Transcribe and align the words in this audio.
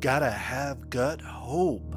gotta 0.00 0.30
have 0.30 0.88
gut 0.88 1.20
hope. 1.20 1.94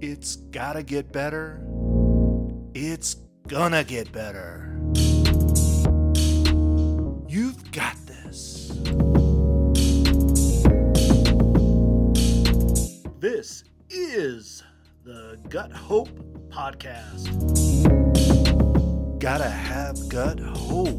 It's 0.00 0.36
gotta 0.36 0.82
get 0.82 1.12
better. 1.12 1.60
It's 2.74 3.16
gonna 3.48 3.84
get 3.84 4.10
better. 4.10 4.80
You've 7.28 7.70
got 7.70 7.96
this. 8.06 8.72
This 13.20 13.64
is 13.90 14.62
the 15.04 15.38
Gut 15.50 15.70
Hope 15.70 16.08
Podcast. 16.48 17.28
Gotta 19.18 19.50
have 19.50 20.08
gut 20.08 20.40
hope. 20.40 20.98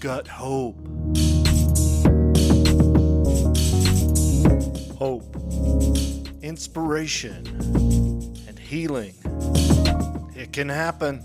Gut 0.00 0.28
hope. 0.28 0.87
Inspiration. 6.48 7.46
And 8.48 8.58
healing. 8.58 9.12
It 10.34 10.50
can 10.50 10.70
happen. 10.70 11.18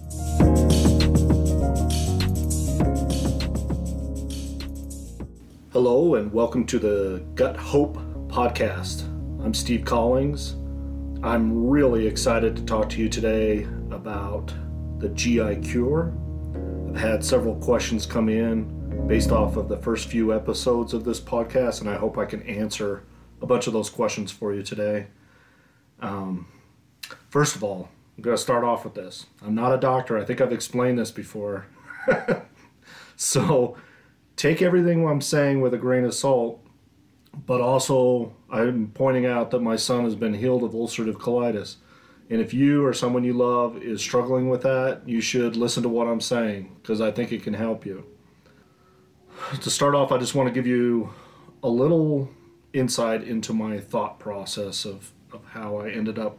Hello, 5.72 6.16
and 6.16 6.34
welcome 6.34 6.66
to 6.66 6.78
the 6.78 7.24
Gut 7.36 7.56
Hope 7.56 7.96
Podcast. 8.28 9.04
I'm 9.46 9.54
Steve 9.54 9.86
Collings. 9.86 10.56
I'm 11.24 11.70
really 11.70 12.06
excited 12.06 12.58
to 12.58 12.66
talk 12.66 12.90
to 12.90 13.00
you 13.00 13.08
today 13.08 13.64
about 13.92 14.54
the 15.00 15.08
GI 15.08 15.62
Cure. 15.62 16.14
I've 16.90 17.00
had 17.00 17.24
several 17.24 17.56
questions 17.56 18.06
come 18.06 18.28
in 18.28 19.08
based 19.08 19.32
off 19.32 19.56
of 19.56 19.70
the 19.70 19.78
first 19.78 20.10
few 20.10 20.34
episodes 20.34 20.94
of 20.94 21.06
this 21.06 21.22
podcast, 21.22 21.80
and 21.80 21.90
I 21.90 21.96
hope 21.96 22.18
I 22.18 22.26
can 22.26 22.44
answer 22.44 23.06
a 23.44 23.46
bunch 23.46 23.68
of 23.68 23.74
those 23.74 23.90
questions 23.90 24.32
for 24.32 24.54
you 24.54 24.64
today. 24.64 25.08
Um, 26.00 26.48
first 27.30 27.58
of 27.58 27.64
all, 27.64 27.90
I'm 28.16 28.24
going 28.24 28.38
to 28.38 28.42
start 28.42 28.64
off 28.64 28.86
with 28.86 28.96
this. 28.96 29.26
I'm 29.46 29.54
not 29.54 29.74
a 29.74 29.78
doctor. 29.78 30.18
I 30.18 30.24
think 30.24 30.40
I've 30.40 30.54
explained 30.54 30.98
this 30.98 31.12
before. 31.12 31.66
so 33.18 33.76
take 34.38 34.62
everything 34.62 35.06
I'm 35.06 35.20
saying 35.20 35.60
with 35.60 35.74
a 35.74 35.78
grain 35.78 36.06
of 36.06 36.14
salt, 36.14 36.66
but 37.46 37.60
also 37.60 38.34
I'm 38.50 38.88
pointing 38.94 39.26
out 39.26 39.52
that 39.52 39.62
my 39.62 39.76
son 39.76 40.06
has 40.06 40.16
been 40.16 40.34
healed 40.34 40.64
of 40.64 40.72
ulcerative 40.72 41.16
colitis. 41.16 41.76
And 42.30 42.40
if 42.40 42.54
you 42.54 42.86
or 42.86 42.94
someone 42.94 43.26
you 43.26 43.34
love 43.34 43.78
is 43.84 44.00
struggling 44.00 44.50
with 44.50 44.62
that, 44.62 45.02
you 45.06 45.20
should 45.20 45.58
listen 45.58 45.84
to 45.84 45.90
what 45.90 46.08
I'm 46.08 46.22
saying 46.22 46.78
because 46.82 47.02
I 47.02 47.12
think 47.12 47.34
it 47.34 47.44
can 47.44 47.54
help 47.54 47.86
you. 47.86 48.06
To 49.60 49.70
start 49.70 49.96
off, 49.96 50.14
I 50.14 50.18
just 50.18 50.34
want 50.34 50.48
to 50.48 50.54
give 50.54 50.66
you 50.66 51.10
a 51.62 51.68
little 51.68 52.30
insight 52.74 53.24
into 53.24 53.54
my 53.54 53.80
thought 53.80 54.20
process 54.20 54.86
of, 54.86 55.12
of 55.32 55.46
how 55.46 55.78
I 55.78 55.90
ended 55.90 56.20
up 56.20 56.38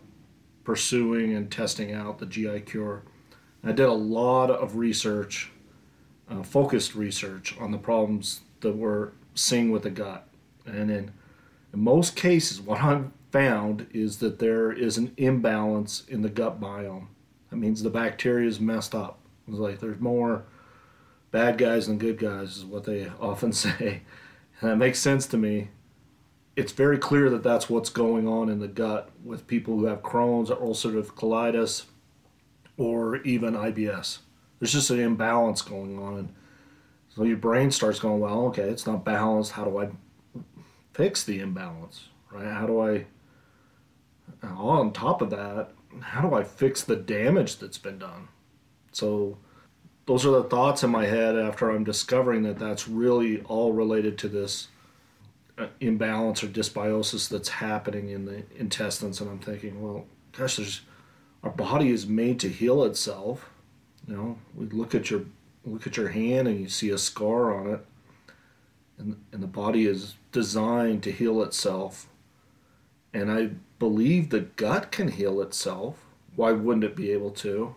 pursuing 0.65 1.33
and 1.35 1.51
testing 1.51 1.93
out 1.93 2.19
the 2.19 2.27
GI 2.27 2.61
cure. 2.63 3.03
I 3.63 3.73
did 3.73 3.87
a 3.87 3.93
lot 3.93 4.51
of 4.51 4.77
research, 4.77 5.51
uh, 6.29 6.43
focused 6.43 6.95
research 6.95 7.57
on 7.59 7.71
the 7.71 7.79
problems 7.79 8.41
that 8.61 8.73
we're 8.73 9.13
seeing 9.35 9.71
with 9.71 9.85
the 9.85 9.91
gut. 9.91 10.29
And 10.67 10.91
in, 10.91 11.13
in 11.73 11.81
most 11.81 12.17
cases, 12.17 12.61
what 12.61 12.83
I've 12.83 13.11
found 13.31 13.87
is 13.93 14.19
that 14.19 14.39
there 14.39 14.73
is 14.73 14.99
an 14.99 15.13
imbalance 15.17 16.05
in 16.09 16.23
the 16.23 16.29
gut 16.29 16.61
biome. 16.61 17.07
That 17.51 17.57
means 17.57 17.83
the 17.83 17.91
bacteria 17.91 18.49
is 18.49 18.61
messed 18.61 18.95
up. 18.95 19.19
It's 19.47 19.59
like 19.59 19.81
there's 19.81 20.01
more 20.01 20.45
bad 21.31 21.59
guys 21.59 21.87
than 21.87 21.99
good 21.99 22.19
guys, 22.19 22.59
is 22.59 22.65
what 22.65 22.85
they 22.85 23.07
often 23.21 23.53
say. 23.53 24.03
And 24.61 24.71
that 24.71 24.77
makes 24.77 24.99
sense 24.99 25.27
to 25.27 25.37
me. 25.37 25.69
It's 26.57 26.73
very 26.73 26.99
clear 26.99 27.31
that 27.31 27.43
that's 27.43 27.69
what's 27.69 27.91
going 27.91 28.29
on 28.29 28.49
in 28.49 28.61
the 28.61 28.69
gut 28.69 29.11
with 29.25 29.47
people 29.47 29.77
who 29.77 29.87
have 29.87 30.03
Crohn's 30.03 30.51
or 30.51 30.57
ulcerative 30.57 31.15
colitis 31.15 31.85
or 32.77 33.17
even 33.19 33.55
IBS. 33.55 34.19
There's 34.59 34.73
just 34.73 34.91
an 34.91 35.01
imbalance 35.01 35.63
going 35.63 35.99
on. 35.99 36.19
And 36.19 36.35
so 37.09 37.25
your 37.25 37.37
brain 37.37 37.71
starts 37.71 37.99
going, 37.99 38.21
well, 38.21 38.47
okay, 38.47 38.63
it's 38.63 38.87
not 38.87 39.05
balanced. 39.05 39.53
How 39.53 39.65
do 39.65 39.79
I 39.79 39.89
fix 40.93 41.25
the 41.25 41.41
imbalance? 41.41 42.09
Right? 42.31 42.47
How 42.47 42.67
do 42.67 42.81
I 42.81 43.07
on 44.53 44.93
top 44.93 45.23
of 45.23 45.31
that, 45.31 45.71
how 46.01 46.21
do 46.21 46.35
I 46.35 46.45
fix 46.45 46.83
the 46.83 46.97
damage 46.97 47.59
that's 47.59 47.79
been 47.79 47.99
done? 47.99 48.29
So, 48.93 49.39
those 50.07 50.27
are 50.27 50.31
the 50.31 50.45
thoughts 50.45 50.83
in 50.83 50.91
my 50.91 51.07
head 51.07 51.37
after 51.37 51.71
I'm 51.71 51.85
discovering 51.85 52.43
that 52.43 52.59
that's 52.59 52.87
really 52.87 53.41
all 53.43 53.73
related 53.73 54.19
to 54.19 54.29
this 54.29 54.69
Uh, 55.57 55.69
imbalance 55.79 56.43
or 56.43 56.49
dysbiosis 56.49 57.29
that's 57.29 57.49
happening 57.49 58.09
in 58.09 58.25
the 58.25 58.43
intestines. 58.57 59.21
And 59.21 59.31
I'm 59.31 59.39
thinking, 59.39 59.81
well, 59.81 60.05
gosh, 60.33 60.57
there's 60.57 60.81
our 61.45 61.51
body 61.51 61.91
is 61.91 62.09
made 62.09 62.41
to 62.41 62.49
heal 62.49 62.83
itself. 62.83 63.51
You 64.09 64.17
know, 64.17 64.39
we 64.57 64.67
look 64.67 64.97
at 64.97 65.11
your 65.11 65.23
look 65.65 65.87
at 65.87 65.97
your 65.97 66.09
hand 66.09 66.49
and 66.49 66.59
you 66.59 66.69
see 66.69 66.91
a 66.91 66.99
scar 66.99 67.55
on 67.55 67.73
it, 67.73 67.87
and 68.99 69.23
and 69.31 69.41
the 69.41 69.47
body 69.47 69.87
is 69.87 70.17
designed 70.33 71.05
to 71.05 71.13
heal 71.13 71.41
itself. 71.41 72.09
And 73.13 73.31
I 73.31 73.51
believe 73.79 74.31
the 74.31 74.41
gut 74.41 74.91
can 74.91 75.07
heal 75.07 75.41
itself. 75.41 76.05
Why 76.35 76.51
wouldn't 76.51 76.83
it 76.83 76.97
be 76.97 77.13
able 77.13 77.31
to? 77.31 77.77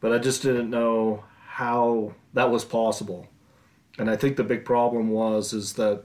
But 0.00 0.12
I 0.12 0.18
just 0.18 0.42
didn't 0.42 0.68
know 0.68 1.24
how 1.46 2.14
that 2.34 2.50
was 2.50 2.66
possible. 2.66 3.28
And 3.98 4.10
I 4.10 4.16
think 4.16 4.36
the 4.36 4.44
big 4.44 4.66
problem 4.66 5.08
was 5.08 5.54
is 5.54 5.72
that 5.72 6.04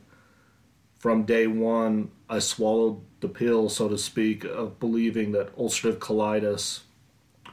from 1.03 1.23
day 1.23 1.47
one 1.47 2.09
I 2.29 2.39
swallowed 2.39 3.01
the 3.19 3.27
pill, 3.27 3.67
so 3.67 3.89
to 3.89 3.97
speak, 3.97 4.45
of 4.45 4.79
believing 4.79 5.33
that 5.33 5.53
ulcerative 5.57 5.97
colitis 5.97 6.79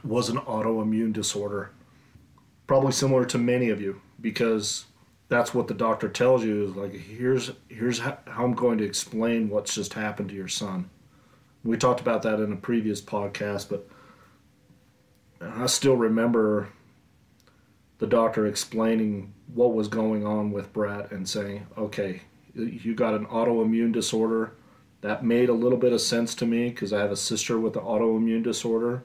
was 0.05 0.29
an 0.29 0.37
autoimmune 0.37 1.11
disorder. 1.11 1.71
Probably 2.65 2.93
similar 2.93 3.25
to 3.25 3.37
many 3.37 3.67
of 3.67 3.81
you, 3.81 3.99
because 4.21 4.85
that's 5.27 5.53
what 5.53 5.67
the 5.67 5.73
doctor 5.73 6.07
tells 6.07 6.45
you 6.45 6.63
is 6.63 6.77
like 6.77 6.93
here's 6.93 7.51
here's 7.67 7.99
how 7.99 8.19
I'm 8.25 8.53
going 8.53 8.77
to 8.77 8.85
explain 8.85 9.49
what's 9.49 9.75
just 9.75 9.95
happened 9.95 10.29
to 10.29 10.35
your 10.35 10.47
son. 10.47 10.89
We 11.65 11.75
talked 11.75 11.99
about 11.99 12.21
that 12.21 12.39
in 12.39 12.53
a 12.53 12.55
previous 12.55 13.01
podcast, 13.01 13.67
but 13.67 13.85
I 15.41 15.65
still 15.65 15.97
remember 15.97 16.69
the 17.97 18.07
doctor 18.07 18.47
explaining 18.47 19.33
what 19.53 19.73
was 19.73 19.89
going 19.89 20.25
on 20.25 20.53
with 20.53 20.71
Brett 20.71 21.11
and 21.11 21.27
saying, 21.27 21.67
okay, 21.77 22.21
you 22.55 22.95
got 22.95 23.13
an 23.13 23.25
autoimmune 23.27 23.91
disorder. 23.91 24.53
That 25.01 25.25
made 25.25 25.49
a 25.49 25.53
little 25.53 25.79
bit 25.79 25.93
of 25.93 26.01
sense 26.01 26.35
to 26.35 26.45
me 26.45 26.69
because 26.69 26.93
I 26.93 27.01
have 27.01 27.11
a 27.11 27.15
sister 27.15 27.59
with 27.59 27.75
an 27.75 27.83
autoimmune 27.83 28.43
disorder. 28.43 29.03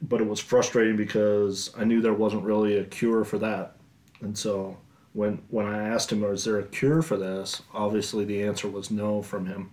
But 0.00 0.22
it 0.22 0.26
was 0.26 0.40
frustrating 0.40 0.96
because 0.96 1.70
I 1.76 1.84
knew 1.84 2.00
there 2.00 2.14
wasn't 2.14 2.44
really 2.44 2.78
a 2.78 2.84
cure 2.84 3.22
for 3.22 3.36
that. 3.38 3.76
And 4.22 4.36
so 4.36 4.78
when 5.12 5.42
when 5.48 5.66
I 5.66 5.88
asked 5.88 6.10
him, 6.10 6.24
is 6.24 6.44
there 6.44 6.58
a 6.58 6.66
cure 6.66 7.02
for 7.02 7.18
this? 7.18 7.60
Obviously 7.74 8.24
the 8.24 8.42
answer 8.42 8.68
was 8.68 8.90
no 8.90 9.20
from 9.20 9.44
him 9.44 9.72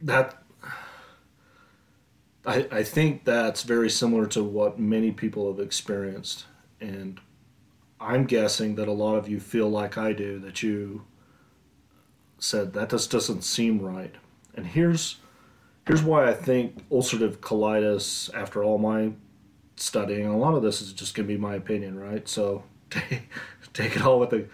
that 0.00 0.42
I, 2.46 2.66
I 2.70 2.82
think 2.82 3.24
that's 3.24 3.62
very 3.62 3.90
similar 3.90 4.26
to 4.28 4.42
what 4.42 4.78
many 4.78 5.10
people 5.10 5.50
have 5.52 5.64
experienced 5.64 6.46
and 6.80 7.20
i'm 8.00 8.24
guessing 8.24 8.74
that 8.74 8.88
a 8.88 8.92
lot 8.92 9.16
of 9.16 9.28
you 9.28 9.38
feel 9.38 9.68
like 9.68 9.96
i 9.98 10.12
do 10.12 10.38
that 10.38 10.62
you 10.62 11.04
said 12.38 12.72
that 12.72 12.90
just 12.90 13.10
doesn't 13.10 13.42
seem 13.42 13.80
right 13.80 14.14
and 14.54 14.68
here's 14.68 15.16
here's 15.86 16.02
why 16.02 16.28
i 16.28 16.32
think 16.32 16.88
ulcerative 16.90 17.36
colitis 17.36 18.32
after 18.34 18.64
all 18.64 18.78
my 18.78 19.12
studying 19.76 20.26
a 20.26 20.36
lot 20.36 20.54
of 20.54 20.62
this 20.62 20.80
is 20.80 20.92
just 20.92 21.14
to 21.14 21.22
be 21.22 21.36
my 21.36 21.54
opinion 21.54 21.98
right 21.98 22.28
so 22.28 22.62
take, 22.90 23.22
take 23.72 23.96
it 23.96 24.02
all 24.02 24.18
with 24.18 24.32
a 24.32 24.46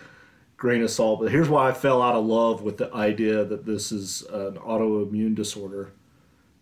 grain 0.56 0.82
of 0.82 0.90
salt. 0.90 1.20
But 1.20 1.30
here's 1.30 1.48
why 1.48 1.68
I 1.68 1.72
fell 1.72 2.02
out 2.02 2.14
of 2.14 2.24
love 2.24 2.62
with 2.62 2.78
the 2.78 2.92
idea 2.94 3.44
that 3.44 3.66
this 3.66 3.92
is 3.92 4.22
an 4.30 4.54
autoimmune 4.56 5.34
disorder. 5.34 5.92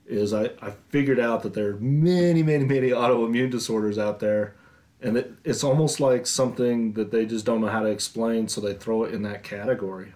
Is 0.06 0.34
I, 0.34 0.50
I 0.60 0.72
figured 0.90 1.18
out 1.18 1.42
that 1.44 1.54
there 1.54 1.70
are 1.70 1.76
many, 1.76 2.42
many, 2.42 2.64
many 2.64 2.90
autoimmune 2.90 3.50
disorders 3.50 3.98
out 3.98 4.20
there, 4.20 4.54
and 5.00 5.16
it, 5.18 5.32
it's 5.44 5.64
almost 5.64 6.00
like 6.00 6.26
something 6.26 6.94
that 6.94 7.10
they 7.10 7.26
just 7.26 7.44
don't 7.44 7.60
know 7.60 7.68
how 7.68 7.82
to 7.82 7.90
explain, 7.90 8.48
so 8.48 8.60
they 8.60 8.74
throw 8.74 9.04
it 9.04 9.14
in 9.14 9.22
that 9.22 9.42
category. 9.42 10.14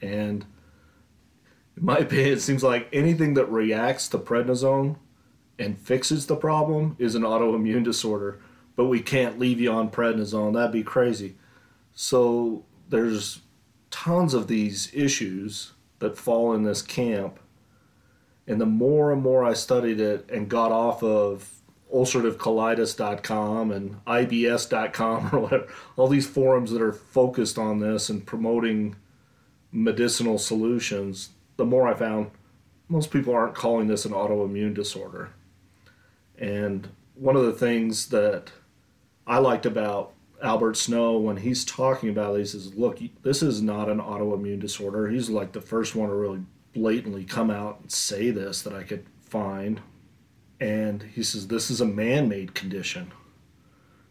And 0.00 0.44
in 1.76 1.84
my 1.84 1.98
opinion, 1.98 2.32
it 2.34 2.40
seems 2.40 2.62
like 2.62 2.88
anything 2.92 3.34
that 3.34 3.50
reacts 3.50 4.08
to 4.08 4.18
prednisone 4.18 4.96
and 5.58 5.78
fixes 5.78 6.26
the 6.26 6.36
problem 6.36 6.96
is 6.98 7.14
an 7.14 7.22
autoimmune 7.22 7.84
disorder. 7.84 8.40
But 8.76 8.86
we 8.86 9.00
can't 9.00 9.38
leave 9.38 9.60
you 9.60 9.72
on 9.72 9.90
prednisone. 9.90 10.54
That'd 10.54 10.70
be 10.72 10.84
crazy. 10.84 11.36
So 11.94 12.64
there's 12.88 13.40
tons 13.90 14.34
of 14.34 14.46
these 14.46 14.90
issues 14.94 15.72
that 15.98 16.16
fall 16.16 16.52
in 16.52 16.62
this 16.62 16.80
camp. 16.80 17.40
And 18.46 18.60
the 18.60 18.66
more 18.66 19.12
and 19.12 19.20
more 19.20 19.44
I 19.44 19.54
studied 19.54 20.00
it 20.00 20.30
and 20.30 20.48
got 20.48 20.70
off 20.70 21.02
of 21.02 21.57
ulcerativecolitis.com 21.94 23.70
and 23.70 24.04
ibs.com 24.04 25.30
or 25.32 25.40
whatever 25.40 25.68
all 25.96 26.08
these 26.08 26.26
forums 26.26 26.70
that 26.70 26.82
are 26.82 26.92
focused 26.92 27.58
on 27.58 27.80
this 27.80 28.08
and 28.10 28.26
promoting 28.26 28.94
medicinal 29.72 30.38
solutions 30.38 31.30
the 31.56 31.64
more 31.64 31.88
i 31.88 31.94
found 31.94 32.30
most 32.88 33.10
people 33.10 33.34
aren't 33.34 33.54
calling 33.54 33.86
this 33.86 34.04
an 34.04 34.12
autoimmune 34.12 34.74
disorder. 34.74 35.30
And 36.38 36.88
one 37.14 37.36
of 37.36 37.44
the 37.44 37.52
things 37.52 38.08
that 38.08 38.50
i 39.26 39.38
liked 39.38 39.66
about 39.66 40.14
albert 40.42 40.76
snow 40.76 41.18
when 41.18 41.36
he's 41.36 41.64
talking 41.64 42.08
about 42.08 42.34
this 42.34 42.54
is 42.54 42.74
look 42.76 43.00
this 43.22 43.42
is 43.42 43.60
not 43.60 43.88
an 43.88 43.98
autoimmune 43.98 44.60
disorder. 44.60 45.08
He's 45.08 45.28
like 45.28 45.52
the 45.52 45.60
first 45.60 45.94
one 45.94 46.08
to 46.08 46.14
really 46.14 46.42
blatantly 46.72 47.24
come 47.24 47.50
out 47.50 47.80
and 47.80 47.90
say 47.90 48.30
this 48.30 48.62
that 48.62 48.74
i 48.74 48.82
could 48.82 49.04
find 49.20 49.80
and 50.60 51.02
he 51.02 51.22
says 51.22 51.48
this 51.48 51.70
is 51.70 51.80
a 51.80 51.86
man-made 51.86 52.54
condition. 52.54 53.12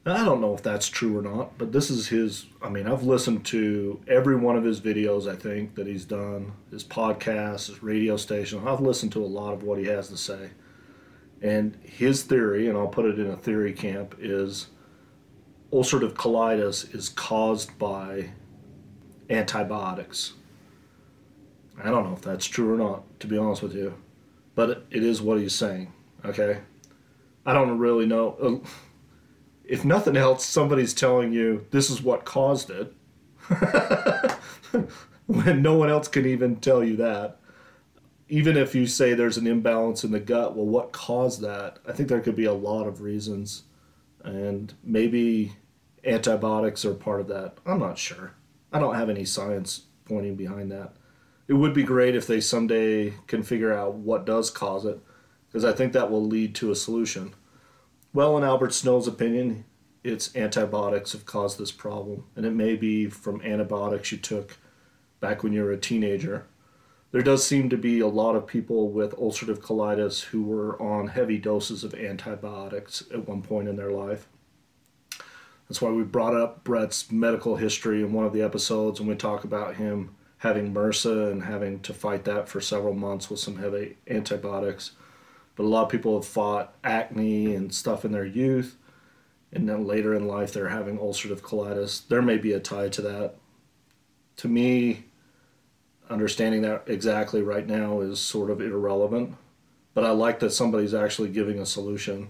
Now, 0.05 0.15
I 0.15 0.23
don't 0.23 0.39
know 0.39 0.53
if 0.53 0.63
that's 0.63 0.88
true 0.88 1.17
or 1.17 1.21
not, 1.21 1.57
but 1.57 1.73
this 1.73 1.89
is 1.89 2.07
his. 2.07 2.45
I 2.61 2.69
mean, 2.69 2.88
I've 2.88 3.03
listened 3.03 3.45
to 3.47 3.99
every 4.07 4.38
one 4.38 4.55
of 4.55 4.63
his 4.63 4.79
videos. 4.79 5.29
I 5.29 5.35
think 5.35 5.75
that 5.75 5.85
he's 5.85 6.05
done 6.05 6.53
his 6.71 6.83
podcast, 6.85 7.67
his 7.67 7.83
radio 7.83 8.15
station. 8.15 8.65
I've 8.65 8.79
listened 8.79 9.11
to 9.13 9.23
a 9.23 9.27
lot 9.27 9.53
of 9.53 9.63
what 9.63 9.79
he 9.79 9.85
has 9.88 10.07
to 10.07 10.17
say, 10.17 10.51
and 11.41 11.77
his 11.83 12.23
theory, 12.23 12.69
and 12.69 12.77
I'll 12.77 12.88
put 12.88 13.05
it 13.05 13.19
in 13.19 13.27
a 13.27 13.35
theory 13.35 13.73
camp, 13.73 14.15
is 14.19 14.67
ulcerative 15.73 16.13
colitis 16.13 16.95
is 16.95 17.09
caused 17.09 17.77
by 17.77 18.29
antibiotics. 19.29 20.33
I 21.83 21.89
don't 21.89 22.05
know 22.05 22.13
if 22.13 22.21
that's 22.21 22.45
true 22.45 22.73
or 22.73 22.77
not, 22.77 23.19
to 23.19 23.27
be 23.27 23.38
honest 23.38 23.61
with 23.61 23.75
you, 23.75 23.95
but 24.55 24.85
it 24.89 25.03
is 25.03 25.21
what 25.21 25.39
he's 25.39 25.53
saying. 25.53 25.91
Okay. 26.27 26.59
I 27.45 27.53
don't 27.53 27.77
really 27.77 28.06
know. 28.06 28.35
Uh, 28.41 28.68
if 29.63 29.85
nothing 29.85 30.18
else, 30.18 30.45
somebody's 30.45 30.94
telling 30.94 31.31
you 31.31 31.65
this 31.71 31.89
is 31.89 32.01
what 32.01 32.25
caused 32.25 32.69
it. 32.69 32.94
when 35.27 35.62
no 35.62 35.75
one 35.75 35.89
else 35.89 36.09
can 36.09 36.25
even 36.25 36.57
tell 36.57 36.83
you 36.83 36.97
that. 36.97 37.39
Even 38.29 38.57
if 38.57 38.75
you 38.75 38.85
say 38.85 39.13
there's 39.13 39.38
an 39.38 39.47
imbalance 39.47 40.03
in 40.03 40.12
the 40.12 40.19
gut, 40.19 40.56
well, 40.56 40.65
what 40.65 40.91
caused 40.91 41.41
that? 41.41 41.79
I 41.88 41.94
think 41.94 42.09
there 42.09 42.19
could 42.19 42.35
be 42.35 42.45
a 42.45 42.53
lot 42.53 42.85
of 42.85 43.01
reasons. 43.01 43.63
And 44.21 44.73
maybe 44.83 45.53
antibiotics 46.03 46.83
are 46.83 46.94
part 46.94 47.21
of 47.21 47.27
that. 47.27 47.57
I'm 47.65 47.80
not 47.80 47.97
sure. 47.97 48.33
I 48.73 48.80
don't 48.80 48.95
have 48.95 49.09
any 49.09 49.23
science 49.23 49.83
pointing 50.03 50.35
behind 50.35 50.71
that. 50.73 50.94
It 51.47 51.53
would 51.53 51.73
be 51.73 51.83
great 51.83 52.15
if 52.15 52.27
they 52.27 52.41
someday 52.41 53.13
can 53.27 53.44
figure 53.44 53.73
out 53.73 53.94
what 53.94 54.25
does 54.25 54.50
cause 54.50 54.83
it 54.83 55.00
because 55.47 55.65
I 55.65 55.73
think 55.73 55.94
that 55.94 56.11
will 56.11 56.25
lead 56.25 56.55
to 56.55 56.71
a 56.71 56.75
solution. 56.75 57.33
Well, 58.13 58.38
in 58.38 58.44
Albert 58.44 58.73
Snow's 58.73 59.07
opinion, 59.07 59.65
it's 60.03 60.35
antibiotics 60.35 61.11
have 61.11 61.25
caused 61.25 61.59
this 61.59 61.71
problem, 61.71 62.25
and 62.35 62.45
it 62.45 62.53
may 62.53 62.75
be 62.75 63.07
from 63.07 63.41
antibiotics 63.41 64.11
you 64.11 64.17
took 64.17 64.57
back 65.19 65.44
when 65.44 65.53
you 65.53 65.63
were 65.63 65.71
a 65.71 65.77
teenager. 65.77 66.45
There 67.11 67.21
does 67.21 67.45
seem 67.45 67.69
to 67.69 67.77
be 67.77 67.99
a 67.99 68.07
lot 68.07 68.35
of 68.35 68.47
people 68.47 68.89
with 68.89 69.15
ulcerative 69.15 69.59
colitis 69.59 70.25
who 70.25 70.44
were 70.44 70.81
on 70.81 71.07
heavy 71.07 71.38
doses 71.38 71.83
of 71.83 71.94
antibiotics 71.94 73.03
at 73.13 73.27
one 73.27 73.41
point 73.41 73.67
in 73.67 73.75
their 73.75 73.91
life. 73.91 74.27
That's 75.67 75.81
why 75.81 75.89
we 75.89 76.03
brought 76.03 76.35
up 76.35 76.63
Brett's 76.63 77.11
medical 77.11 77.55
history 77.57 78.01
in 78.01 78.13
one 78.13 78.25
of 78.25 78.33
the 78.33 78.41
episodes, 78.41 78.99
and 78.99 79.07
we 79.07 79.15
talk 79.15 79.44
about 79.44 79.75
him 79.75 80.15
having 80.39 80.73
MRSA 80.73 81.31
and 81.31 81.44
having 81.44 81.79
to 81.81 81.94
fight 81.94 82.23
that 82.25 82.47
for 82.47 82.61
several 82.61 82.94
months 82.94 83.29
with 83.29 83.39
some 83.39 83.57
heavy 83.57 83.97
antibiotics 84.09 84.91
but 85.57 85.63
a 85.63 85.68
lot 85.68 85.83
of 85.83 85.89
people 85.89 86.15
have 86.15 86.25
fought 86.25 86.75
acne 86.83 87.56
and 87.56 87.74
stuff 87.74 88.06
in 88.06 88.12
their 88.12 88.25
youth. 88.25 88.77
And 89.51 89.68
then 89.68 89.88
later 89.88 90.13
in 90.13 90.27
life 90.27 90.54
they're 90.54 90.69
having 90.69 91.00
ulcerative 91.00 91.42
colitis. 91.42 92.07
There 92.07 92.21
may 92.21 92.38
be 92.38 92.54
a 92.54 92.59
tie 92.59 92.89
to 92.89 93.01
that. 93.01 93.36
To 94.38 94.48
me 94.48 95.06
understanding 96.09 96.62
that 96.62 96.83
exactly 96.86 97.42
right 97.42 97.65
now 97.65 98.01
is 98.01 98.19
sort 98.19 98.51
of 98.51 98.62
irrelevant. 98.62 99.36
But 99.95 100.04
i 100.04 100.12
like 100.12 100.39
that 100.39 100.51
somebody's 100.51 100.94
actually 100.94 101.30
giving 101.30 101.59
a 101.59 101.65
solution. 101.65 102.30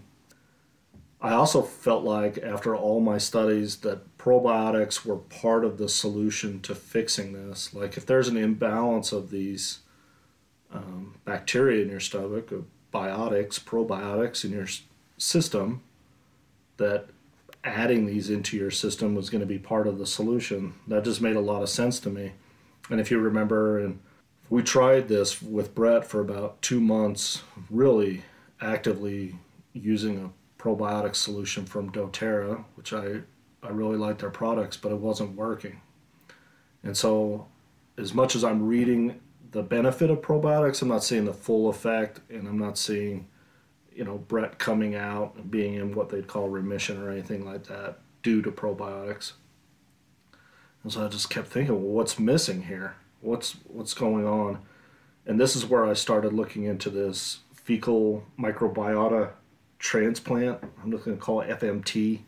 I 1.19 1.33
also 1.33 1.61
felt 1.61 2.05
like 2.05 2.37
after 2.37 2.75
all 2.75 3.01
my 3.01 3.17
studies 3.17 3.77
that 3.77 4.17
probiotics 4.17 5.03
were 5.03 5.17
part 5.17 5.65
of 5.65 5.77
the 5.77 5.89
solution 5.89 6.61
to 6.61 6.73
fixing 6.73 7.33
this. 7.33 7.73
Like 7.73 7.97
if 7.97 8.05
there's 8.05 8.29
an 8.29 8.37
imbalance 8.37 9.11
of 9.11 9.31
these 9.31 9.79
um, 10.71 11.15
bacteria 11.25 11.83
in 11.83 11.89
your 11.89 11.99
stomach 11.99 12.53
biotics, 12.97 13.59
probiotics 13.59 14.43
in 14.43 14.51
your 14.51 14.67
system, 15.17 15.81
that 16.77 17.07
adding 17.63 18.05
these 18.05 18.29
into 18.29 18.57
your 18.57 18.71
system 18.71 19.13
was 19.13 19.29
going 19.29 19.41
to 19.41 19.47
be 19.47 19.59
part 19.59 19.87
of 19.87 19.97
the 19.97 20.05
solution. 20.05 20.73
That 20.87 21.03
just 21.03 21.21
made 21.21 21.35
a 21.35 21.41
lot 21.41 21.61
of 21.61 21.69
sense 21.69 21.99
to 22.01 22.09
me. 22.09 22.33
And 22.89 22.99
if 22.99 23.11
you 23.11 23.19
remember, 23.19 23.79
and 23.79 23.99
we 24.49 24.63
tried 24.63 25.07
this 25.07 25.41
with 25.41 25.75
Brett 25.75 26.05
for 26.05 26.21
about 26.21 26.61
two 26.61 26.79
months, 26.79 27.43
really 27.69 28.23
actively 28.61 29.35
using 29.73 30.17
a 30.17 30.61
probiotic 30.61 31.15
solution 31.15 31.65
from 31.65 31.91
doTERRA, 31.91 32.63
which 32.75 32.93
I, 32.93 33.21
I 33.61 33.69
really 33.69 33.97
liked 33.97 34.19
their 34.19 34.29
products, 34.29 34.77
but 34.77 34.91
it 34.91 34.97
wasn't 34.97 35.35
working. 35.35 35.81
And 36.83 36.95
so, 36.95 37.47
as 37.97 38.13
much 38.13 38.35
as 38.35 38.43
I'm 38.43 38.67
reading 38.67 39.19
the 39.51 39.63
benefit 39.63 40.09
of 40.09 40.21
probiotics. 40.21 40.81
I'm 40.81 40.87
not 40.87 41.03
seeing 41.03 41.25
the 41.25 41.33
full 41.33 41.69
effect, 41.69 42.19
and 42.29 42.47
I'm 42.47 42.57
not 42.57 42.77
seeing, 42.77 43.27
you 43.93 44.03
know, 44.03 44.17
Brett 44.17 44.59
coming 44.59 44.95
out 44.95 45.35
and 45.35 45.49
being 45.49 45.75
in 45.75 45.95
what 45.95 46.09
they'd 46.09 46.27
call 46.27 46.49
remission 46.49 47.01
or 47.01 47.11
anything 47.11 47.45
like 47.45 47.65
that 47.67 47.99
due 48.23 48.41
to 48.41 48.51
probiotics. 48.51 49.33
And 50.83 50.91
so 50.91 51.05
I 51.05 51.09
just 51.09 51.29
kept 51.29 51.47
thinking, 51.47 51.75
well, 51.75 51.93
what's 51.93 52.19
missing 52.19 52.63
here? 52.63 52.95
What's 53.21 53.53
what's 53.67 53.93
going 53.93 54.25
on? 54.25 54.59
And 55.25 55.39
this 55.39 55.55
is 55.55 55.65
where 55.65 55.85
I 55.85 55.93
started 55.93 56.33
looking 56.33 56.63
into 56.63 56.89
this 56.89 57.39
fecal 57.53 58.23
microbiota 58.39 59.31
transplant. 59.79 60.63
I'm 60.81 60.91
just 60.91 61.03
going 61.03 61.17
to 61.17 61.23
call 61.23 61.41
it 61.41 61.49
FMT. 61.59 62.19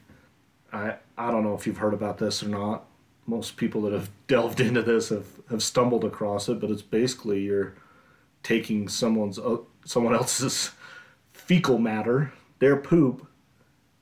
I 0.73 0.95
I 1.17 1.31
don't 1.31 1.43
know 1.43 1.53
if 1.53 1.65
you've 1.67 1.77
heard 1.77 1.93
about 1.93 2.17
this 2.17 2.43
or 2.43 2.49
not 2.49 2.88
most 3.29 3.57
people 3.57 3.81
that 3.81 3.93
have 3.93 4.09
delved 4.27 4.59
into 4.67 4.81
this 4.81 5.09
have, 5.09 5.27
have 5.49 5.63
stumbled 5.63 6.03
across 6.03 6.49
it, 6.49 6.59
but 6.59 6.71
it's 6.71 6.81
basically 6.81 7.41
you're 7.41 7.75
taking 8.43 8.87
someone's 8.87 9.37
uh, 9.37 9.57
someone 9.85 10.13
else's 10.13 10.71
fecal 11.33 11.77
matter, 11.77 12.33
their 12.59 12.77
poop, 12.77 13.27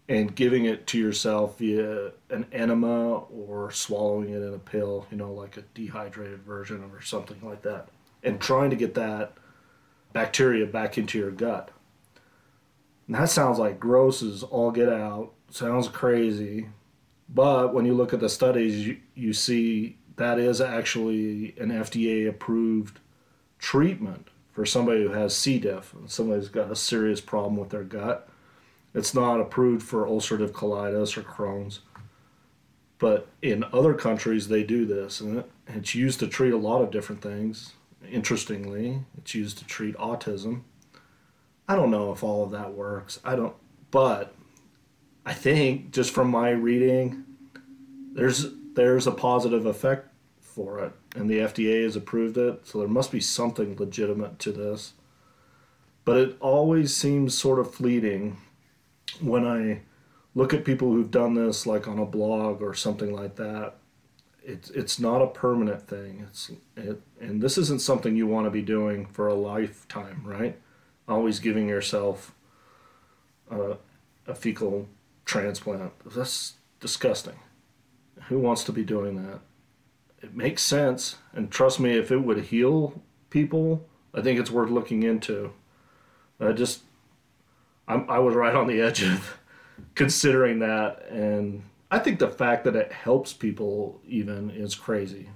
and 0.09 0.35
giving 0.35 0.65
it 0.65 0.87
to 0.87 0.97
yourself 0.97 1.57
via 1.59 2.11
an 2.29 2.45
enema 2.51 3.17
or 3.17 3.71
swallowing 3.71 4.29
it 4.29 4.41
in 4.41 4.53
a 4.53 4.59
pill, 4.59 5.05
you 5.11 5.17
know, 5.17 5.31
like 5.31 5.57
a 5.57 5.61
dehydrated 5.73 6.41
version 6.43 6.83
or 6.91 7.01
something 7.01 7.37
like 7.41 7.61
that, 7.61 7.89
and 8.23 8.39
trying 8.39 8.69
to 8.69 8.75
get 8.75 8.93
that 8.93 9.33
bacteria 10.13 10.65
back 10.65 10.97
into 10.97 11.17
your 11.17 11.31
gut. 11.31 11.71
And 13.07 13.15
that 13.15 13.29
sounds 13.29 13.59
like 13.59 13.79
gross 13.79 14.21
as 14.21 14.43
all 14.43 14.71
get 14.71 14.89
out. 14.89 15.31
Sounds 15.49 15.87
crazy, 15.87 16.67
but 17.29 17.73
when 17.73 17.85
you 17.85 17.93
look 17.93 18.13
at 18.13 18.19
the 18.19 18.29
studies, 18.29 18.87
you, 18.87 18.97
you 19.15 19.33
see 19.33 19.97
that 20.15 20.39
is 20.39 20.61
actually 20.61 21.55
an 21.59 21.69
FDA 21.69 22.27
approved 22.27 22.99
treatment 23.59 24.29
for 24.51 24.65
somebody 24.65 25.03
who 25.03 25.09
has 25.09 25.35
C. 25.35 25.59
diff, 25.59 25.93
somebody 26.07 26.39
who's 26.39 26.49
got 26.49 26.71
a 26.71 26.75
serious 26.75 27.21
problem 27.21 27.57
with 27.57 27.69
their 27.69 27.83
gut. 27.83 28.27
It's 28.93 29.13
not 29.13 29.39
approved 29.39 29.83
for 29.83 30.05
ulcerative 30.05 30.51
colitis 30.51 31.17
or 31.17 31.21
Crohn's. 31.21 31.81
But 32.99 33.27
in 33.43 33.63
other 33.71 33.93
countries, 33.93 34.47
they 34.47 34.63
do 34.63 34.85
this, 34.85 35.21
and 35.21 35.43
it's 35.67 35.93
used 35.93 36.19
to 36.21 36.27
treat 36.27 36.53
a 36.53 36.57
lot 36.57 36.81
of 36.81 36.89
different 36.89 37.21
things. 37.21 37.73
Interestingly, 38.09 39.01
it's 39.15 39.35
used 39.35 39.59
to 39.59 39.65
treat 39.65 39.95
autism. 39.97 40.61
I 41.67 41.75
don't 41.75 41.91
know 41.91 42.11
if 42.11 42.23
all 42.23 42.43
of 42.43 42.51
that 42.51 42.73
works. 42.73 43.19
I 43.23 43.35
don't, 43.35 43.55
but 43.91 44.33
I 45.27 45.33
think 45.33 45.91
just 45.91 46.11
from 46.11 46.31
my 46.31 46.51
reading, 46.51 47.25
there's 48.13 48.45
there's 48.75 49.07
a 49.07 49.11
positive 49.11 49.65
effect 49.65 50.07
for 50.39 50.79
it, 50.79 50.93
and 51.17 51.29
the 51.29 51.39
FDA 51.39 51.83
has 51.83 51.97
approved 51.97 52.37
it. 52.37 52.65
So 52.65 52.79
there 52.79 52.87
must 52.87 53.11
be 53.11 53.19
something 53.19 53.75
legitimate 53.75 54.39
to 54.39 54.53
this. 54.53 54.93
But 56.05 56.17
it 56.17 56.37
always 56.39 56.95
seems 56.95 57.37
sort 57.37 57.59
of 57.59 57.75
fleeting 57.75 58.37
when 59.19 59.45
I 59.45 59.81
look 60.33 60.53
at 60.53 60.63
people 60.63 60.93
who've 60.93 61.11
done 61.11 61.33
this, 61.33 61.65
like 61.65 61.89
on 61.89 61.99
a 61.99 62.05
blog 62.05 62.61
or 62.61 62.73
something 62.73 63.13
like 63.13 63.35
that. 63.35 63.73
It's 64.45 64.69
it's 64.69 64.97
not 64.97 65.21
a 65.21 65.27
permanent 65.27 65.89
thing. 65.89 66.25
It's 66.29 66.51
it, 66.77 67.01
and 67.19 67.41
this 67.41 67.57
isn't 67.57 67.81
something 67.81 68.15
you 68.15 68.27
want 68.27 68.45
to 68.45 68.51
be 68.51 68.61
doing 68.61 69.07
for 69.07 69.27
a 69.27 69.33
lifetime, 69.33 70.21
right? 70.23 70.57
Always 71.05 71.39
giving 71.39 71.67
yourself 71.67 72.33
a, 73.51 73.75
a 74.25 74.33
fecal 74.33 74.87
transplant. 75.27 75.91
That's 76.05 76.53
disgusting. 76.79 77.39
Who 78.29 78.39
wants 78.39 78.63
to 78.63 78.71
be 78.71 78.83
doing 78.83 79.15
that? 79.23 79.41
It 80.23 80.35
makes 80.35 80.63
sense, 80.63 81.17
and 81.33 81.51
trust 81.51 81.79
me, 81.79 81.91
if 81.91 82.11
it 82.11 82.17
would 82.17 82.45
heal 82.45 83.03
people, 83.29 83.87
I 84.15 84.21
think 84.21 84.39
it's 84.39 84.49
worth 84.49 84.71
looking 84.71 85.03
into. 85.03 85.53
I 86.39 86.53
just, 86.53 86.81
I'm, 87.87 88.09
I 88.09 88.17
was 88.17 88.33
right 88.33 88.55
on 88.55 88.65
the 88.65 88.81
edge 88.81 89.03
of 89.03 89.37
considering 89.95 90.59
that, 90.59 91.05
and 91.09 91.61
I 91.91 91.99
think 91.99 92.17
the 92.17 92.29
fact 92.29 92.63
that 92.63 92.75
it 92.75 92.91
helps 92.91 93.31
people 93.31 94.01
even 94.07 94.49
is 94.49 94.73
crazy. 94.73 95.29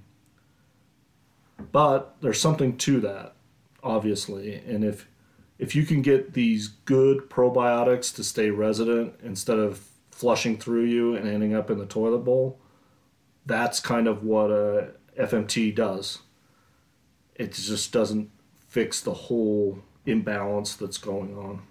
But 1.72 2.16
there's 2.22 2.42
something 2.42 2.78
to 2.78 3.00
that, 3.02 3.36
obviously, 3.84 4.56
and 4.56 4.84
if 4.84 5.08
if 5.62 5.76
you 5.76 5.86
can 5.86 6.02
get 6.02 6.34
these 6.34 6.68
good 6.68 7.30
probiotics 7.30 8.14
to 8.16 8.24
stay 8.24 8.50
resident 8.50 9.14
instead 9.24 9.60
of 9.60 9.88
flushing 10.10 10.58
through 10.58 10.86
you 10.86 11.16
and 11.16 11.30
ending 11.30 11.54
up 11.54 11.70
in 11.70 11.78
the 11.78 11.86
toilet 11.86 12.26
bowl, 12.26 12.60
that's 13.46 13.80
kind 13.80 14.08
of 14.08 14.24
what 14.24 14.50
uh, 14.50 14.88
a 15.16 15.28
FMT 15.28 15.76
does. 15.76 16.18
It 17.36 17.54
just 17.54 17.94
doesn't 17.94 18.32
fix 18.70 19.02
the 19.02 19.14
whole 19.14 19.78
imbalance 20.08 20.76
that's 20.76 20.98
going 20.98 21.38
on. 21.38 21.62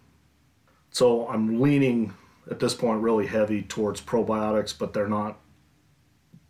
So 0.92 1.26
I'm 1.26 1.60
leaning 1.60 2.14
at 2.48 2.60
this 2.60 2.74
point 2.74 3.02
really 3.02 3.26
heavy 3.26 3.62
towards 3.62 4.00
probiotics, 4.00 4.72
but 4.76 4.92
they're 4.92 5.08
not 5.08 5.40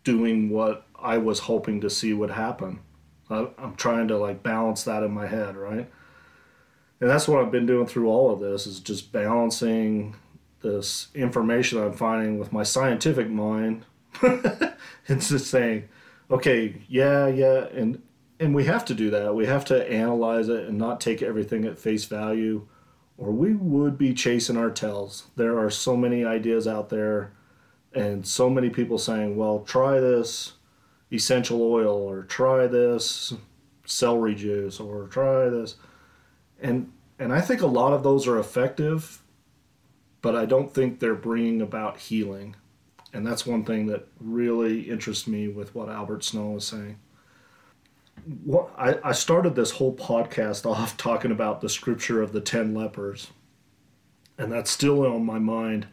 doing 0.03 0.51
what 0.51 0.85
I 0.95 1.17
was 1.17 1.39
hoping 1.39 1.81
to 1.81 1.89
see 1.89 2.13
would 2.13 2.29
happen. 2.29 2.81
I'm 3.31 3.75
trying 3.77 4.09
to 4.09 4.17
like 4.17 4.43
balance 4.43 4.83
that 4.83 5.01
in 5.01 5.11
my 5.11 5.25
head, 5.25 5.55
right? 5.55 5.89
And 7.01 7.09
that's 7.09 7.27
what 7.27 7.43
I've 7.43 7.51
been 7.51 7.65
doing 7.65 7.87
through 7.87 8.07
all 8.07 8.31
of 8.31 8.39
this 8.39 8.67
is 8.67 8.79
just 8.79 9.11
balancing 9.11 10.15
this 10.61 11.07
information 11.15 11.81
I'm 11.81 11.93
finding 11.93 12.37
with 12.37 12.53
my 12.53 12.61
scientific 12.61 13.27
mind 13.27 13.85
and 14.21 15.19
just 15.19 15.47
saying, 15.47 15.89
okay, 16.29 16.81
yeah, 16.87 17.27
yeah, 17.27 17.65
and 17.73 18.01
and 18.39 18.55
we 18.55 18.65
have 18.65 18.85
to 18.85 18.93
do 18.93 19.09
that. 19.11 19.35
We 19.35 19.45
have 19.45 19.65
to 19.65 19.91
analyze 19.91 20.47
it 20.47 20.67
and 20.67 20.77
not 20.77 21.01
take 21.01 21.21
everything 21.21 21.65
at 21.65 21.77
face 21.77 22.05
value, 22.05 22.67
or 23.17 23.31
we 23.31 23.53
would 23.53 23.97
be 23.97 24.13
chasing 24.13 24.57
our 24.57 24.71
tails. 24.71 25.27
There 25.35 25.59
are 25.59 25.69
so 25.69 25.95
many 25.95 26.23
ideas 26.23 26.67
out 26.67 26.89
there, 26.89 27.33
and 27.93 28.25
so 28.27 28.49
many 28.49 28.69
people 28.69 28.97
saying, 28.97 29.37
well, 29.37 29.59
try 29.59 29.99
this 29.99 30.53
essential 31.11 31.61
oil, 31.61 31.95
or 31.95 32.23
try 32.23 32.67
this 32.67 33.33
celery 33.85 34.35
juice, 34.35 34.79
or 34.79 35.07
try 35.07 35.49
this 35.49 35.75
and 36.61 36.91
and 37.19 37.33
I 37.33 37.41
think 37.41 37.61
a 37.61 37.67
lot 37.67 37.93
of 37.93 38.03
those 38.03 38.27
are 38.27 38.39
effective, 38.39 39.21
but 40.21 40.35
I 40.35 40.45
don't 40.45 40.73
think 40.73 40.99
they're 40.99 41.13
bringing 41.13 41.61
about 41.61 41.99
healing, 41.99 42.55
and 43.13 43.25
that's 43.25 43.45
one 43.45 43.65
thing 43.65 43.87
that 43.87 44.07
really 44.19 44.89
interests 44.89 45.27
me 45.27 45.47
with 45.47 45.75
what 45.75 45.89
Albert 45.89 46.23
Snow 46.23 46.55
is 46.55 46.65
saying. 46.65 46.97
What 48.43 48.71
I, 48.77 48.97
I 49.03 49.11
started 49.11 49.55
this 49.55 49.71
whole 49.71 49.95
podcast 49.95 50.65
off 50.69 50.97
talking 50.97 51.31
about 51.31 51.61
the 51.61 51.69
scripture 51.69 52.21
of 52.21 52.31
the 52.31 52.41
ten 52.41 52.73
lepers, 52.73 53.27
and 54.37 54.51
that's 54.51 54.71
still 54.71 55.05
on 55.05 55.25
my 55.25 55.39
mind. 55.39 55.87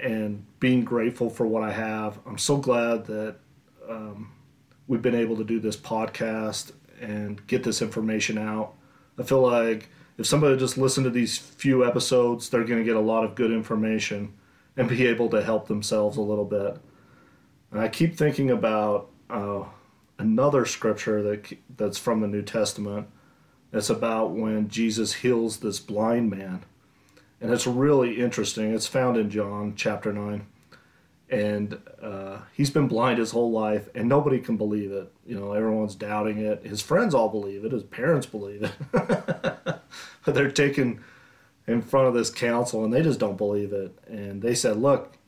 And 0.00 0.46
being 0.60 0.82
grateful 0.82 1.28
for 1.28 1.46
what 1.46 1.62
I 1.62 1.72
have, 1.72 2.20
I'm 2.24 2.38
so 2.38 2.56
glad 2.56 3.04
that 3.04 3.36
um, 3.86 4.32
we've 4.86 5.02
been 5.02 5.14
able 5.14 5.36
to 5.36 5.44
do 5.44 5.60
this 5.60 5.76
podcast 5.76 6.72
and 7.02 7.46
get 7.46 7.64
this 7.64 7.82
information 7.82 8.38
out 8.38 8.76
I 9.20 9.22
feel 9.22 9.42
like 9.42 9.90
if 10.16 10.26
somebody 10.26 10.56
just 10.56 10.78
listened 10.78 11.04
to 11.04 11.10
these 11.10 11.36
few 11.36 11.84
episodes, 11.84 12.48
they're 12.48 12.64
going 12.64 12.78
to 12.78 12.84
get 12.84 12.96
a 12.96 13.00
lot 13.00 13.22
of 13.22 13.34
good 13.34 13.52
information 13.52 14.32
and 14.76 14.88
be 14.88 15.06
able 15.06 15.28
to 15.28 15.42
help 15.42 15.68
themselves 15.68 16.16
a 16.16 16.22
little 16.22 16.46
bit. 16.46 16.78
And 17.70 17.80
I 17.80 17.88
keep 17.88 18.16
thinking 18.16 18.50
about 18.50 19.10
uh, 19.28 19.64
another 20.18 20.64
scripture 20.64 21.22
that 21.22 21.58
that's 21.76 21.98
from 21.98 22.20
the 22.20 22.28
New 22.28 22.42
Testament. 22.42 23.08
It's 23.72 23.90
about 23.90 24.30
when 24.30 24.68
Jesus 24.68 25.12
heals 25.12 25.58
this 25.58 25.78
blind 25.78 26.30
man, 26.30 26.64
and 27.40 27.52
it's 27.52 27.66
really 27.66 28.20
interesting. 28.20 28.74
It's 28.74 28.86
found 28.86 29.16
in 29.16 29.30
John 29.30 29.74
chapter 29.76 30.12
nine 30.12 30.46
and 31.30 31.80
uh, 32.02 32.38
he's 32.54 32.70
been 32.70 32.88
blind 32.88 33.18
his 33.18 33.30
whole 33.30 33.52
life, 33.52 33.88
and 33.94 34.08
nobody 34.08 34.40
can 34.40 34.56
believe 34.56 34.90
it. 34.90 35.12
You 35.24 35.38
know, 35.38 35.52
everyone's 35.52 35.94
doubting 35.94 36.38
it. 36.38 36.66
His 36.66 36.82
friends 36.82 37.14
all 37.14 37.28
believe 37.28 37.64
it. 37.64 37.70
His 37.70 37.84
parents 37.84 38.26
believe 38.26 38.64
it. 38.64 38.72
but 38.90 39.84
they're 40.26 40.50
taken 40.50 41.02
in 41.68 41.82
front 41.82 42.08
of 42.08 42.14
this 42.14 42.30
council, 42.30 42.84
and 42.84 42.92
they 42.92 43.02
just 43.02 43.20
don't 43.20 43.38
believe 43.38 43.72
it. 43.72 43.96
And 44.08 44.42
they 44.42 44.56
said, 44.56 44.78
"Look, 44.78 45.18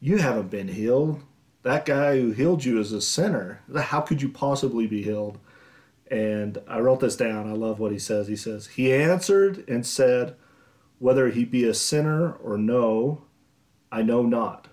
you 0.00 0.18
haven't 0.18 0.50
been 0.50 0.68
healed. 0.68 1.22
That 1.62 1.86
guy 1.86 2.20
who 2.20 2.32
healed 2.32 2.64
you 2.64 2.80
is 2.80 2.92
a 2.92 3.00
sinner. 3.00 3.60
How 3.74 4.00
could 4.00 4.22
you 4.22 4.28
possibly 4.28 4.88
be 4.88 5.04
healed?" 5.04 5.38
And 6.10 6.58
I 6.66 6.80
wrote 6.80 6.98
this 6.98 7.16
down. 7.16 7.48
I 7.48 7.52
love 7.54 7.78
what 7.78 7.92
he 7.92 7.98
says. 8.00 8.26
He 8.26 8.36
says, 8.36 8.66
"He 8.66 8.92
answered 8.92 9.64
and 9.68 9.86
said, 9.86 10.34
Whether 10.98 11.28
he 11.28 11.44
be 11.44 11.64
a 11.64 11.74
sinner 11.74 12.32
or 12.32 12.58
no, 12.58 13.22
I 13.92 14.02
know 14.02 14.22
not." 14.22 14.66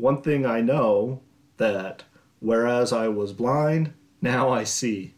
One 0.00 0.22
thing 0.22 0.46
I 0.46 0.60
know 0.60 1.20
that 1.56 2.04
whereas 2.40 2.92
I 2.92 3.08
was 3.08 3.32
blind, 3.32 3.92
now 4.22 4.50
I 4.50 4.64
see. 4.64 5.14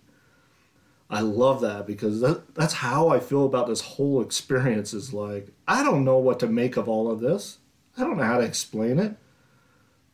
I 1.09 1.21
love 1.21 1.61
that 1.61 1.87
because 1.87 2.21
that, 2.21 2.55
that's 2.55 2.73
how 2.75 3.09
I 3.09 3.21
feel 3.21 3.45
about 3.45 3.67
this 3.67 3.83
whole 3.83 4.23
experience 4.23 4.95
is 4.95 5.13
like, 5.13 5.49
I 5.69 5.83
don't 5.83 6.05
know 6.05 6.17
what 6.17 6.41
to 6.41 6.47
make 6.47 6.77
of 6.77 6.89
all 6.89 7.11
of 7.11 7.21
this. 7.21 7.59
I 7.97 8.03
don't 8.03 8.17
know 8.17 8.25
how 8.25 8.39
to 8.39 8.45
explain 8.45 8.99
it. 8.99 9.17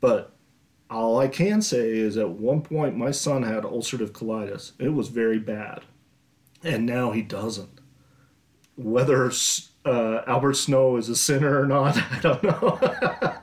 But 0.00 0.32
all 0.90 1.18
I 1.18 1.28
can 1.28 1.62
say 1.62 1.90
is 1.90 2.16
at 2.16 2.30
one 2.30 2.62
point 2.62 2.96
my 2.96 3.10
son 3.10 3.44
had 3.44 3.62
ulcerative 3.62 4.10
colitis. 4.10 4.72
It 4.78 4.88
was 4.88 5.08
very 5.08 5.38
bad. 5.38 5.82
And 6.64 6.84
now 6.84 7.12
he 7.12 7.22
doesn't. 7.22 7.80
Whether 8.76 9.30
uh, 9.84 10.22
Albert 10.26 10.54
Snow 10.54 10.96
is 10.96 11.08
a 11.08 11.16
sinner 11.16 11.60
or 11.60 11.66
not, 11.66 11.96
I 12.12 12.18
don't 12.20 12.42
know. 12.42 13.34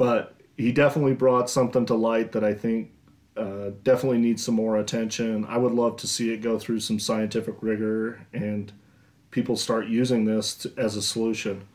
but 0.00 0.34
he 0.56 0.72
definitely 0.72 1.12
brought 1.12 1.50
something 1.50 1.84
to 1.84 1.94
light 1.94 2.32
that 2.32 2.42
I 2.42 2.54
think 2.54 2.90
uh, 3.36 3.72
definitely 3.82 4.16
needs 4.16 4.42
some 4.42 4.54
more 4.54 4.78
attention. 4.78 5.44
I 5.44 5.58
would 5.58 5.72
love 5.72 5.98
to 5.98 6.06
see 6.06 6.32
it 6.32 6.38
go 6.38 6.58
through 6.58 6.80
some 6.80 6.98
scientific 6.98 7.56
rigor 7.60 8.26
and 8.32 8.72
people 9.30 9.58
start 9.58 9.88
using 9.88 10.24
this 10.24 10.54
to, 10.54 10.72
as 10.78 10.96
a 10.96 11.02
solution. 11.02 11.66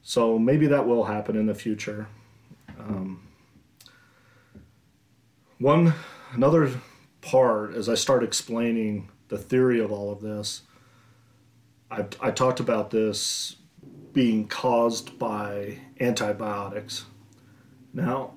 So 0.00 0.38
maybe 0.38 0.66
that 0.68 0.86
will 0.86 1.04
happen 1.04 1.36
in 1.36 1.44
the 1.44 1.54
future. 1.54 2.08
Um, 2.78 3.28
one 5.58 5.92
another 6.32 6.70
part 7.20 7.74
as 7.74 7.90
I 7.90 7.96
start 7.96 8.24
explaining 8.24 9.10
the 9.28 9.36
theory 9.36 9.78
of 9.78 9.92
all 9.92 10.10
of 10.10 10.22
this, 10.22 10.62
I, 11.90 12.06
I 12.18 12.30
talked 12.30 12.60
about 12.60 12.88
this 12.88 13.56
being 14.14 14.48
caused 14.48 15.18
by 15.18 15.80
antibiotics 16.00 17.04
now, 17.96 18.34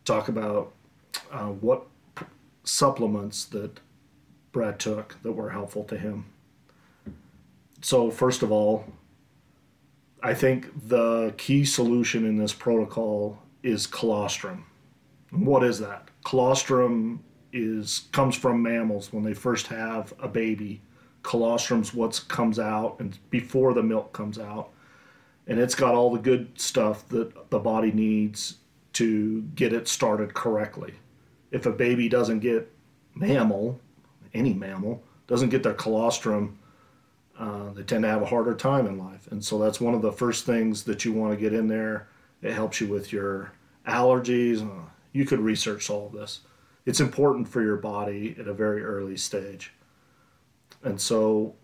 Talk 0.04 0.30
about 0.30 0.74
uh, 1.32 1.50
what 1.50 1.86
p- 2.16 2.26
supplements 2.64 3.46
that 3.46 3.80
Brad 4.52 4.80
took 4.80 5.22
that 5.22 5.34
were 5.34 5.52
helpful 5.52 5.84
to 5.86 5.98
him. 5.98 6.26
So, 7.82 8.10
first 8.10 8.42
of 8.42 8.52
all, 8.52 8.86
I 10.24 10.34
think 10.34 10.88
the 10.90 11.36
key 11.38 11.66
solution 11.66 12.26
in 12.26 12.38
this 12.38 12.54
protocol 12.54 13.38
is 13.62 13.86
colostrum. 13.86 14.66
What 15.34 15.64
is 15.64 15.80
that? 15.80 16.10
Colostrum 16.24 17.24
is 17.52 18.08
comes 18.12 18.36
from 18.36 18.62
mammals 18.62 19.12
when 19.12 19.24
they 19.24 19.34
first 19.34 19.68
have 19.68 20.14
a 20.20 20.28
baby. 20.28 20.82
Colostrum's 21.22 21.94
what 21.94 22.24
comes 22.28 22.60
out 22.60 22.98
and 23.00 23.18
before 23.30 23.74
the 23.74 23.84
milk 23.84 24.14
comes 24.14 24.38
out, 24.38 24.70
and 25.48 25.60
it's 25.60 25.76
got 25.76 25.96
all 25.96 26.12
the 26.12 26.20
good 26.20 26.60
stuff 26.60 27.08
that 27.10 27.50
the 27.50 27.60
body 27.60 27.92
needs 27.92 28.58
to 28.94 29.42
get 29.56 29.74
it 29.74 29.88
started 29.88 30.34
correctly. 30.34 30.94
If 31.52 31.66
a 31.66 31.72
baby 31.72 32.10
doesn't 32.10 32.40
get 32.40 32.72
mammal, 33.16 33.80
any 34.34 34.54
mammal 34.54 35.04
doesn't 35.28 35.50
get 35.50 35.64
their 35.64 35.74
colostrum 35.74 36.60
uh, 37.38 37.72
they 37.74 37.84
tend 37.84 38.04
to 38.04 38.10
have 38.10 38.22
a 38.22 38.28
harder 38.28 38.54
time 38.54 38.86
in 38.86 38.98
life. 38.98 39.28
And 39.32 39.44
so 39.44 39.58
that's 39.58 39.82
one 39.82 39.94
of 39.94 40.02
the 40.02 40.12
first 40.12 40.46
things 40.46 40.84
that 40.84 41.04
you 41.04 41.14
want 41.14 41.34
to 41.34 41.40
get 41.40 41.54
in 41.54 41.68
there. 41.68 42.08
It 42.42 42.54
helps 42.54 42.80
you 42.80 42.88
with 42.88 43.12
your 43.12 43.52
allergies. 43.88 44.62
Uh, 44.62 44.86
you 45.14 45.26
could 45.26 45.40
research 45.40 45.90
all 45.90 46.08
of 46.08 46.12
this. 46.12 46.42
It's 46.86 47.00
important 47.00 47.48
for 47.48 47.62
your 47.62 47.78
body 47.78 48.36
at 48.38 48.48
a 48.48 48.54
very 48.54 48.84
early 48.84 49.16
stage. 49.16 49.72
And 50.84 51.00
so, 51.00 51.56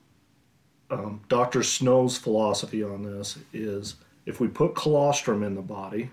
um, 0.89 1.21
Dr. 1.27 1.61
Snow's 1.61 2.17
philosophy 2.17 2.81
on 2.83 3.03
this 3.03 3.37
is 3.51 3.95
if 4.25 4.39
we 4.39 4.47
put 4.47 4.75
colostrum 4.75 5.43
in 5.43 5.55
the 5.55 5.61
body, 5.61 6.11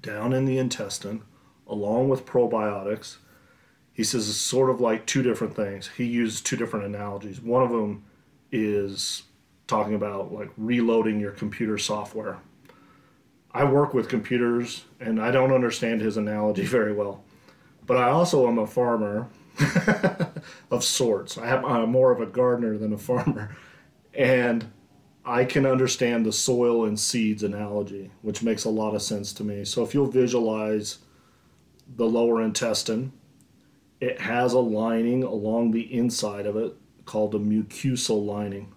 down 0.00 0.32
in 0.32 0.44
the 0.44 0.58
intestine, 0.58 1.22
along 1.66 2.08
with 2.08 2.26
probiotics, 2.26 3.16
he 3.92 4.04
says 4.04 4.28
it's 4.28 4.38
sort 4.38 4.70
of 4.70 4.80
like 4.80 5.06
two 5.06 5.22
different 5.22 5.54
things. 5.54 5.90
He 5.96 6.04
used 6.04 6.46
two 6.46 6.56
different 6.56 6.86
analogies. 6.86 7.40
One 7.40 7.62
of 7.62 7.70
them 7.70 8.04
is 8.50 9.24
talking 9.66 9.94
about 9.94 10.32
like 10.32 10.50
reloading 10.56 11.20
your 11.20 11.32
computer 11.32 11.78
software. 11.78 12.38
I 13.54 13.64
work 13.64 13.94
with 13.94 14.08
computers 14.08 14.84
and 15.00 15.20
I 15.20 15.30
don't 15.30 15.52
understand 15.52 16.00
his 16.00 16.16
analogy 16.16 16.64
very 16.66 16.92
well. 16.92 17.24
But 17.86 17.96
I 17.96 18.10
also 18.10 18.46
am 18.48 18.58
a 18.58 18.66
farmer 18.66 19.28
of 20.70 20.84
sorts. 20.84 21.36
I 21.36 21.46
have, 21.46 21.64
I'm 21.64 21.90
more 21.90 22.12
of 22.12 22.20
a 22.20 22.26
gardener 22.26 22.78
than 22.78 22.92
a 22.92 22.98
farmer. 22.98 23.56
And 24.14 24.70
I 25.24 25.44
can 25.44 25.66
understand 25.66 26.26
the 26.26 26.32
soil 26.32 26.84
and 26.84 26.98
seeds 26.98 27.42
analogy, 27.42 28.10
which 28.22 28.42
makes 28.42 28.64
a 28.64 28.70
lot 28.70 28.94
of 28.94 29.02
sense 29.02 29.32
to 29.34 29.44
me. 29.44 29.64
So 29.64 29.82
if 29.82 29.94
you'll 29.94 30.06
visualize 30.06 30.98
the 31.96 32.06
lower 32.06 32.42
intestine, 32.42 33.12
it 34.00 34.20
has 34.20 34.52
a 34.52 34.58
lining 34.58 35.22
along 35.22 35.70
the 35.70 35.92
inside 35.94 36.46
of 36.46 36.56
it 36.56 36.74
called 37.04 37.34
a 37.34 37.38
mucosal 37.38 38.24
lining. 38.24 38.74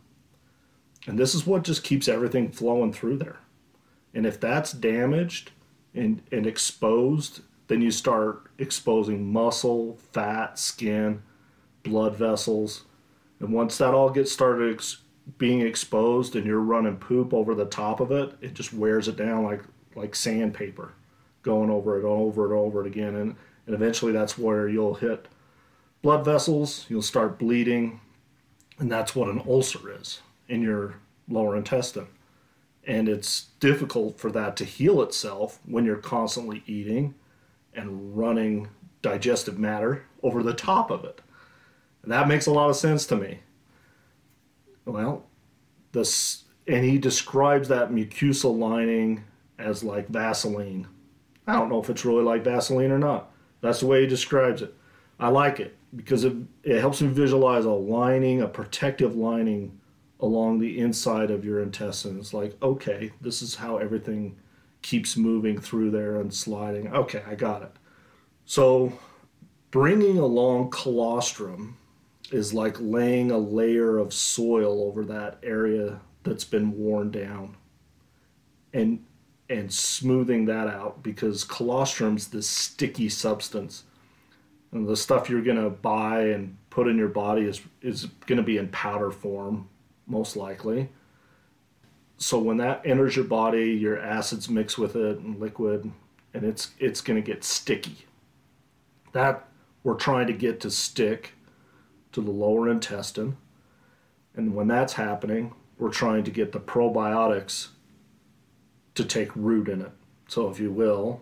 And 1.07 1.17
this 1.17 1.33
is 1.33 1.45
what 1.45 1.63
just 1.63 1.83
keeps 1.83 2.07
everything 2.07 2.51
flowing 2.51 2.93
through 2.93 3.17
there. 3.17 3.39
And 4.15 4.25
if 4.25 4.39
that's 4.39 4.71
damaged 4.71 5.51
and, 5.93 6.23
and 6.31 6.47
exposed, 6.47 7.41
then 7.67 7.81
you 7.81 7.91
start 7.91 8.49
exposing 8.57 9.31
muscle, 9.31 9.97
fat, 10.11 10.57
skin, 10.57 11.21
blood 11.83 12.15
vessels. 12.15 12.85
And 13.39 13.53
once 13.53 13.77
that 13.77 13.93
all 13.93 14.09
gets 14.09 14.31
started 14.31 14.73
ex- 14.73 15.01
being 15.37 15.61
exposed 15.61 16.35
and 16.35 16.45
you're 16.45 16.59
running 16.59 16.97
poop 16.97 17.33
over 17.33 17.53
the 17.53 17.65
top 17.65 17.99
of 17.99 18.11
it, 18.11 18.33
it 18.41 18.53
just 18.53 18.73
wears 18.73 19.07
it 19.07 19.17
down 19.17 19.43
like 19.43 19.61
like 19.95 20.13
sandpaper, 20.13 20.93
going 21.41 21.69
over 21.69 21.97
it 21.97 22.03
over 22.03 22.45
and 22.45 22.53
over 22.53 22.81
it 22.81 22.87
again. 22.87 23.15
And, 23.15 23.35
and 23.65 23.75
eventually 23.75 24.11
that's 24.11 24.37
where 24.37 24.67
you'll 24.67 24.95
hit 24.95 25.27
blood 26.01 26.23
vessels, 26.23 26.85
you'll 26.89 27.01
start 27.01 27.39
bleeding, 27.39 27.99
and 28.77 28.91
that's 28.91 29.15
what 29.15 29.29
an 29.29 29.41
ulcer 29.47 29.91
is 29.99 30.21
in 30.47 30.61
your 30.61 30.95
lower 31.27 31.55
intestine. 31.55 32.07
And 32.87 33.09
it's 33.09 33.47
difficult 33.59 34.19
for 34.19 34.31
that 34.31 34.55
to 34.57 34.65
heal 34.65 35.01
itself 35.01 35.59
when 35.65 35.85
you're 35.85 35.95
constantly 35.95 36.63
eating 36.67 37.15
and 37.73 38.17
running 38.17 38.69
digestive 39.01 39.57
matter 39.57 40.05
over 40.21 40.43
the 40.43 40.53
top 40.53 40.91
of 40.91 41.03
it. 41.03 41.21
And 42.03 42.11
that 42.11 42.27
makes 42.27 42.45
a 42.45 42.51
lot 42.51 42.69
of 42.69 42.75
sense 42.75 43.05
to 43.07 43.15
me. 43.15 43.39
Well, 44.85 45.25
this 45.91 46.43
and 46.67 46.83
he 46.83 46.97
describes 46.97 47.67
that 47.67 47.91
mucosal 47.91 48.57
lining 48.57 49.23
as 49.57 49.83
like 49.83 50.07
Vaseline. 50.07 50.87
I 51.47 51.53
don't 51.53 51.69
know 51.69 51.81
if 51.81 51.89
it's 51.89 52.05
really 52.05 52.23
like 52.23 52.43
Vaseline 52.43 52.91
or 52.91 52.99
not. 52.99 53.31
That's 53.61 53.79
the 53.79 53.87
way 53.87 54.01
he 54.01 54.07
describes 54.07 54.61
it. 54.61 54.73
I 55.19 55.29
like 55.29 55.59
it 55.59 55.75
because 55.95 56.23
it, 56.23 56.33
it 56.63 56.79
helps 56.79 57.01
me 57.01 57.07
visualize 57.07 57.65
a 57.65 57.71
lining, 57.71 58.41
a 58.41 58.47
protective 58.47 59.15
lining 59.15 59.79
along 60.19 60.59
the 60.59 60.79
inside 60.79 61.31
of 61.31 61.45
your 61.45 61.61
intestines. 61.61 62.33
Like, 62.33 62.55
okay, 62.61 63.11
this 63.21 63.41
is 63.41 63.55
how 63.55 63.77
everything 63.77 64.37
keeps 64.81 65.17
moving 65.17 65.59
through 65.59 65.91
there 65.91 66.19
and 66.19 66.33
sliding. 66.33 66.93
Okay, 66.93 67.23
I 67.27 67.35
got 67.35 67.63
it. 67.63 67.71
So, 68.45 68.97
bringing 69.71 70.17
along 70.17 70.69
colostrum 70.71 71.77
is 72.31 72.53
like 72.53 72.77
laying 72.79 73.31
a 73.31 73.37
layer 73.37 73.97
of 73.97 74.13
soil 74.13 74.83
over 74.83 75.03
that 75.05 75.37
area 75.43 75.99
that's 76.23 76.45
been 76.45 76.77
worn 76.77 77.11
down 77.11 77.55
and 78.73 79.03
and 79.47 79.71
smoothing 79.71 80.45
that 80.45 80.67
out 80.67 81.03
because 81.03 81.43
colostrum's 81.43 82.29
this 82.29 82.49
sticky 82.49 83.09
substance 83.09 83.83
and 84.71 84.87
the 84.87 84.97
stuff 84.97 85.29
you're 85.29 85.41
going 85.41 85.61
to 85.61 85.69
buy 85.69 86.21
and 86.21 86.57
put 86.71 86.87
in 86.87 86.97
your 86.97 87.07
body 87.07 87.43
is 87.43 87.61
is 87.81 88.05
going 88.25 88.37
to 88.37 88.43
be 88.43 88.57
in 88.57 88.67
powder 88.69 89.11
form 89.11 89.69
most 90.07 90.35
likely. 90.35 90.89
So 92.17 92.39
when 92.39 92.57
that 92.57 92.81
enters 92.85 93.15
your 93.15 93.25
body 93.25 93.71
your 93.71 93.99
acids 93.99 94.49
mix 94.49 94.77
with 94.77 94.95
it 94.95 95.19
and 95.19 95.39
liquid 95.39 95.91
and 96.33 96.43
it's 96.43 96.71
it's 96.79 97.01
going 97.01 97.21
to 97.21 97.25
get 97.25 97.43
sticky. 97.43 98.05
That 99.11 99.47
we're 99.83 99.95
trying 99.95 100.27
to 100.27 100.33
get 100.33 100.59
to 100.61 100.71
stick 100.71 101.33
to 102.11 102.21
the 102.21 102.31
lower 102.31 102.69
intestine. 102.69 103.37
And 104.35 104.55
when 104.55 104.67
that's 104.67 104.93
happening 104.93 105.53
we're 105.77 105.91
trying 105.91 106.23
to 106.23 106.31
get 106.31 106.51
the 106.51 106.59
probiotics 106.59 107.69
to 108.95 109.03
take 109.03 109.35
root 109.35 109.67
in 109.67 109.81
it. 109.81 109.91
So 110.27 110.49
if 110.49 110.59
you 110.59 110.71
will 110.71 111.21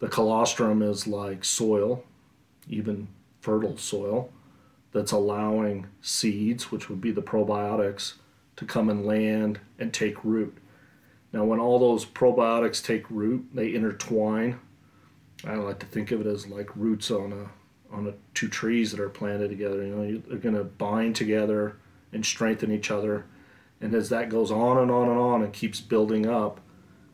the 0.00 0.08
colostrum 0.08 0.82
is 0.82 1.06
like 1.06 1.44
soil 1.44 2.04
even 2.68 3.08
fertile 3.40 3.76
soil 3.76 4.30
that's 4.92 5.12
allowing 5.12 5.86
seeds, 6.00 6.70
which 6.70 6.88
would 6.88 7.00
be 7.00 7.10
the 7.10 7.22
probiotics, 7.22 8.14
to 8.56 8.64
come 8.64 8.88
and 8.88 9.06
land 9.06 9.60
and 9.78 9.92
take 9.92 10.24
root. 10.24 10.56
Now, 11.32 11.44
when 11.44 11.60
all 11.60 11.78
those 11.78 12.04
probiotics 12.04 12.84
take 12.84 13.08
root, 13.10 13.48
they 13.54 13.74
intertwine. 13.74 14.58
I 15.44 15.54
like 15.54 15.78
to 15.78 15.86
think 15.86 16.10
of 16.10 16.20
it 16.20 16.26
as 16.26 16.48
like 16.48 16.74
roots 16.76 17.10
on 17.10 17.32
a 17.32 17.50
on 17.94 18.06
a, 18.06 18.12
two 18.34 18.48
trees 18.48 18.92
that 18.92 19.00
are 19.00 19.08
planted 19.08 19.48
together. 19.48 19.84
You 19.84 19.94
know, 19.94 20.22
they're 20.28 20.38
going 20.38 20.54
to 20.54 20.64
bind 20.64 21.16
together 21.16 21.76
and 22.12 22.24
strengthen 22.24 22.70
each 22.70 22.90
other. 22.90 23.26
And 23.80 23.94
as 23.94 24.10
that 24.10 24.28
goes 24.28 24.50
on 24.50 24.78
and 24.78 24.90
on 24.90 25.08
and 25.08 25.18
on 25.18 25.42
and 25.42 25.52
keeps 25.52 25.80
building 25.80 26.26
up, 26.26 26.60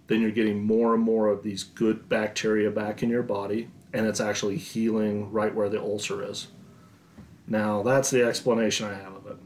then 0.09 0.21
you're 0.21 0.31
getting 0.31 0.65
more 0.65 0.95
and 0.95 1.03
more 1.03 1.29
of 1.29 1.43
these 1.43 1.63
good 1.65 2.09
bacteria 2.09 2.71
back 2.71 3.03
in 3.03 3.09
your 3.09 3.23
body, 3.23 3.69
and 3.93 4.07
it's 4.07 4.21
actually 4.21 4.57
healing 4.57 5.33
right 5.33 5.55
where 5.55 5.69
the 5.69 5.81
ulcer 5.81 6.23
is. 6.23 6.49
Now, 7.49 7.83
that's 7.83 8.11
the 8.11 8.23
explanation 8.25 8.87
I 8.87 8.95
have 8.95 9.15
of 9.15 9.27
it. 9.27 9.37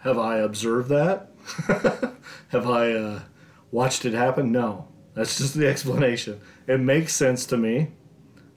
Have 0.00 0.18
I 0.18 0.38
observed 0.38 0.90
that? 0.90 1.30
have 2.48 2.68
I 2.68 2.92
uh, 2.92 3.20
watched 3.70 4.04
it 4.04 4.12
happen? 4.12 4.52
No. 4.52 4.88
That's 5.14 5.38
just 5.38 5.54
the 5.54 5.66
explanation. 5.68 6.40
It 6.66 6.78
makes 6.78 7.14
sense 7.14 7.46
to 7.46 7.56
me. 7.56 7.92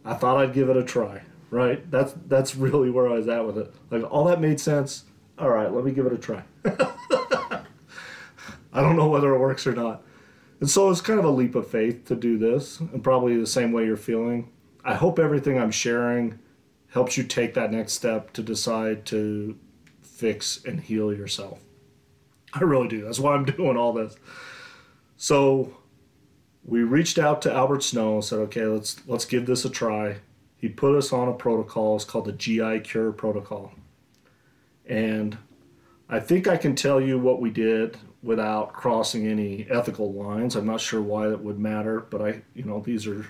I 0.05 0.13
thought 0.13 0.37
I'd 0.37 0.53
give 0.53 0.69
it 0.69 0.77
a 0.77 0.83
try, 0.83 1.21
right? 1.49 1.89
That's 1.89 2.13
that's 2.27 2.55
really 2.55 2.89
where 2.89 3.07
I 3.07 3.13
was 3.13 3.27
at 3.27 3.45
with 3.45 3.57
it. 3.57 3.73
Like 3.89 4.03
all 4.11 4.25
that 4.25 4.41
made 4.41 4.59
sense. 4.59 5.05
All 5.37 5.49
right, 5.49 5.71
let 5.71 5.85
me 5.85 5.91
give 5.91 6.05
it 6.05 6.13
a 6.13 6.17
try. 6.17 6.43
I 8.73 8.81
don't 8.81 8.95
know 8.95 9.07
whether 9.07 9.33
it 9.33 9.39
works 9.39 9.65
or 9.65 9.73
not. 9.73 10.03
And 10.59 10.69
so 10.69 10.89
it's 10.89 11.01
kind 11.01 11.19
of 11.19 11.25
a 11.25 11.29
leap 11.29 11.55
of 11.55 11.67
faith 11.67 12.05
to 12.05 12.15
do 12.15 12.37
this, 12.37 12.79
and 12.79 13.03
probably 13.03 13.37
the 13.37 13.47
same 13.47 13.71
way 13.71 13.85
you're 13.85 13.97
feeling. 13.97 14.51
I 14.83 14.95
hope 14.95 15.19
everything 15.19 15.57
I'm 15.57 15.71
sharing 15.71 16.39
helps 16.91 17.17
you 17.17 17.23
take 17.23 17.53
that 17.53 17.71
next 17.71 17.93
step 17.93 18.33
to 18.33 18.41
decide 18.41 19.05
to 19.05 19.57
fix 20.01 20.63
and 20.65 20.81
heal 20.81 21.13
yourself. 21.13 21.59
I 22.53 22.61
really 22.61 22.87
do. 22.87 23.03
That's 23.03 23.19
why 23.19 23.35
I'm 23.35 23.45
doing 23.57 23.77
all 23.77 23.93
this. 23.93 24.15
So 25.17 25.77
we 26.65 26.83
reached 26.83 27.17
out 27.17 27.41
to 27.43 27.53
Albert 27.53 27.83
Snow 27.83 28.15
and 28.15 28.23
said, 28.23 28.39
okay, 28.39 28.65
let's 28.65 29.01
let's 29.07 29.25
give 29.25 29.45
this 29.45 29.65
a 29.65 29.69
try. 29.69 30.17
He 30.57 30.67
put 30.67 30.95
us 30.95 31.13
on 31.13 31.29
a 31.29 31.33
protocol. 31.33 31.95
It's 31.95 32.05
called 32.05 32.25
the 32.25 32.33
GI 32.33 32.81
Cure 32.81 33.11
Protocol. 33.13 33.71
And 34.85 35.37
I 36.09 36.19
think 36.19 36.47
I 36.47 36.57
can 36.57 36.75
tell 36.75 36.99
you 36.99 37.17
what 37.17 37.39
we 37.39 37.49
did 37.49 37.97
without 38.21 38.73
crossing 38.73 39.27
any 39.27 39.65
ethical 39.69 40.11
lines. 40.11 40.55
I'm 40.55 40.65
not 40.65 40.81
sure 40.81 41.01
why 41.01 41.27
that 41.27 41.41
would 41.41 41.59
matter, 41.59 42.01
but 42.01 42.21
I, 42.21 42.41
you 42.53 42.63
know, 42.63 42.81
these 42.81 43.07
are 43.07 43.25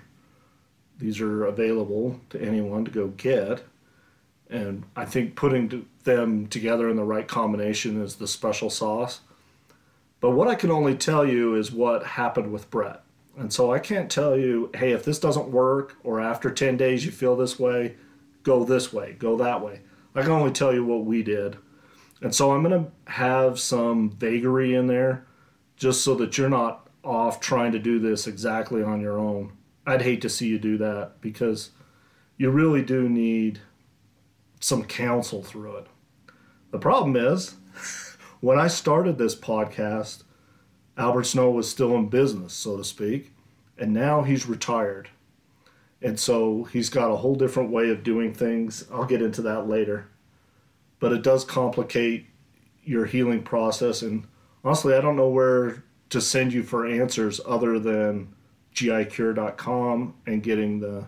these 1.00 1.20
are 1.22 1.46
available 1.46 2.20
to 2.30 2.42
anyone 2.42 2.86
to 2.86 2.92
go 2.92 3.08
get. 3.08 3.64
And 4.50 4.84
I 4.96 5.06
think 5.06 5.36
putting 5.36 5.88
them 6.04 6.48
together 6.48 6.90
in 6.90 6.96
the 6.96 7.04
right 7.04 7.28
combination 7.28 8.02
is 8.02 8.16
the 8.16 8.28
special 8.28 8.70
sauce. 8.70 9.22
But 10.20 10.32
what 10.32 10.48
I 10.48 10.56
can 10.56 10.72
only 10.72 10.96
tell 10.96 11.26
you 11.26 11.56
is 11.56 11.72
what 11.72 12.06
happened 12.06 12.52
with 12.52 12.70
Brett. 12.70 13.02
And 13.38 13.54
so 13.54 13.72
I 13.72 13.80
can't 13.80 14.12
tell 14.12 14.38
you, 14.38 14.70
hey, 14.76 14.92
if 14.92 15.06
this 15.06 15.20
doesn't 15.20 15.50
work 15.50 15.96
or 16.04 16.20
after 16.20 16.52
10 16.52 16.76
days 16.76 17.06
you 17.06 17.12
feel 17.12 17.38
this 17.38 17.58
way, 17.58 17.96
go 18.44 18.66
this 18.66 18.92
way, 18.92 19.16
go 19.18 19.38
that 19.38 19.62
way. 19.62 19.82
I 20.14 20.22
can 20.22 20.32
only 20.32 20.52
tell 20.52 20.74
you 20.74 20.84
what 20.84 21.06
we 21.06 21.24
did. 21.24 21.58
And 22.22 22.36
so 22.36 22.52
I'm 22.52 22.64
going 22.64 22.84
to 22.84 22.92
have 23.12 23.60
some 23.60 24.10
vagary 24.10 24.76
in 24.76 24.88
there 24.88 25.26
just 25.78 26.04
so 26.04 26.16
that 26.16 26.38
you're 26.38 26.50
not 26.50 26.90
off 27.04 27.40
trying 27.40 27.72
to 27.72 27.80
do 27.80 28.00
this 28.00 28.28
exactly 28.28 28.84
on 28.84 29.00
your 29.00 29.18
own. 29.18 29.54
I'd 29.89 30.04
hate 30.04 30.21
to 30.21 30.30
see 30.30 30.47
you 30.47 30.60
do 30.60 30.78
that 30.78 31.19
because 31.19 31.71
you 32.38 32.52
really 32.52 32.84
do 32.84 33.10
need 33.10 33.60
some 34.60 34.84
counsel 34.84 35.41
through 35.41 35.78
it. 35.78 35.88
The 36.69 36.78
problem 36.78 37.15
is, 37.15 37.56
when 38.39 38.60
I 38.60 38.67
started 38.67 39.17
this 39.17 39.36
podcast, 39.36 40.23
Albert 40.95 41.23
Snow 41.23 41.49
was 41.49 41.67
still 41.67 41.95
in 41.95 42.08
business, 42.08 42.54
so 42.54 42.78
to 42.78 42.84
speak, 42.84 43.34
and 43.80 43.91
now 43.91 44.21
he's 44.21 44.45
retired. 44.45 45.10
And 46.04 46.19
so 46.19 46.65
he's 46.65 46.89
got 46.89 47.12
a 47.12 47.17
whole 47.17 47.36
different 47.36 47.71
way 47.71 47.89
of 47.89 48.04
doing 48.04 48.32
things. 48.32 48.86
I'll 48.93 49.06
get 49.06 49.23
into 49.23 49.41
that 49.41 49.67
later. 49.67 50.08
But 50.99 51.13
it 51.13 51.23
does 51.23 51.43
complicate 51.43 52.28
your 52.84 53.06
healing 53.06 53.41
process. 53.41 54.04
And 54.04 54.28
honestly, 54.63 54.93
I 54.93 55.02
don't 55.02 55.15
know 55.15 55.30
where 55.30 55.84
to 56.10 56.21
send 56.21 56.54
you 56.54 56.62
for 56.62 56.86
answers 56.86 57.41
other 57.45 57.80
than 57.80 58.36
gicure.com 58.80 60.13
and 60.26 60.44
getting 60.44 60.80
the 60.80 61.06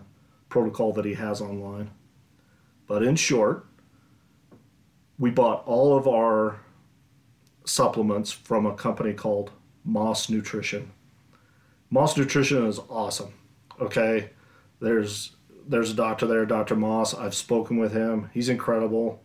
protocol 0.48 0.92
that 0.92 1.04
he 1.04 1.14
has 1.14 1.40
online. 1.40 1.90
But 2.86 3.02
in 3.02 3.16
short, 3.16 3.66
we 5.18 5.30
bought 5.30 5.66
all 5.66 5.96
of 5.96 6.06
our 6.06 6.60
supplements 7.64 8.32
from 8.32 8.66
a 8.66 8.74
company 8.74 9.14
called 9.14 9.50
Moss 9.84 10.28
Nutrition. 10.28 10.90
Moss 11.90 12.16
Nutrition 12.16 12.66
is 12.66 12.80
awesome. 12.90 13.32
Okay, 13.80 14.30
there's 14.80 15.36
there's 15.66 15.92
a 15.92 15.94
doctor 15.94 16.26
there, 16.26 16.44
Dr. 16.44 16.74
Moss. 16.74 17.14
I've 17.14 17.34
spoken 17.34 17.76
with 17.76 17.92
him. 17.92 18.30
He's 18.34 18.48
incredible. 18.48 19.22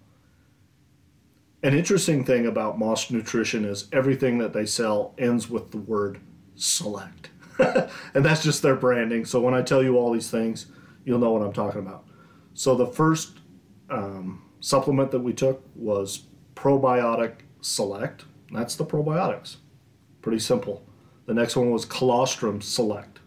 An 1.64 1.74
interesting 1.74 2.24
thing 2.24 2.46
about 2.46 2.78
Moss 2.78 3.10
Nutrition 3.10 3.66
is 3.66 3.88
everything 3.92 4.38
that 4.38 4.54
they 4.54 4.66
sell 4.66 5.16
ends 5.18 5.50
with 5.50 5.72
the 5.72 5.78
word 5.78 6.20
select. 6.56 7.30
and 8.14 8.26
that's 8.26 8.44
just 8.44 8.62
their 8.62 8.76
branding. 8.76 9.26
So 9.26 9.40
when 9.40 9.54
I 9.54 9.62
tell 9.62 9.84
you 9.84 9.98
all 9.98 10.12
these 10.12 10.30
things, 10.30 10.68
you'll 11.06 11.20
know 11.20 11.32
what 11.32 11.42
I'm 11.42 11.54
talking 11.54 11.82
about. 11.82 12.06
So 12.54 12.76
the 12.76 12.88
first 12.88 13.40
um, 13.90 14.44
supplement 14.60 15.12
that 15.12 15.20
we 15.20 15.34
took 15.34 15.64
was 15.76 16.28
Probiotic 16.56 17.36
Select. 17.62 18.26
That's 18.52 18.76
the 18.76 18.86
probiotics. 18.86 19.58
Pretty 20.22 20.40
simple. 20.40 20.86
The 21.26 21.34
next 21.34 21.56
one 21.56 21.72
was 21.72 21.86
Colostrum 21.86 22.62
Select. 22.62 23.20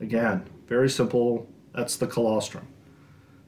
Again, 0.00 0.48
very 0.66 0.88
simple. 0.88 1.48
That's 1.74 1.96
the 1.96 2.06
colostrum. 2.06 2.68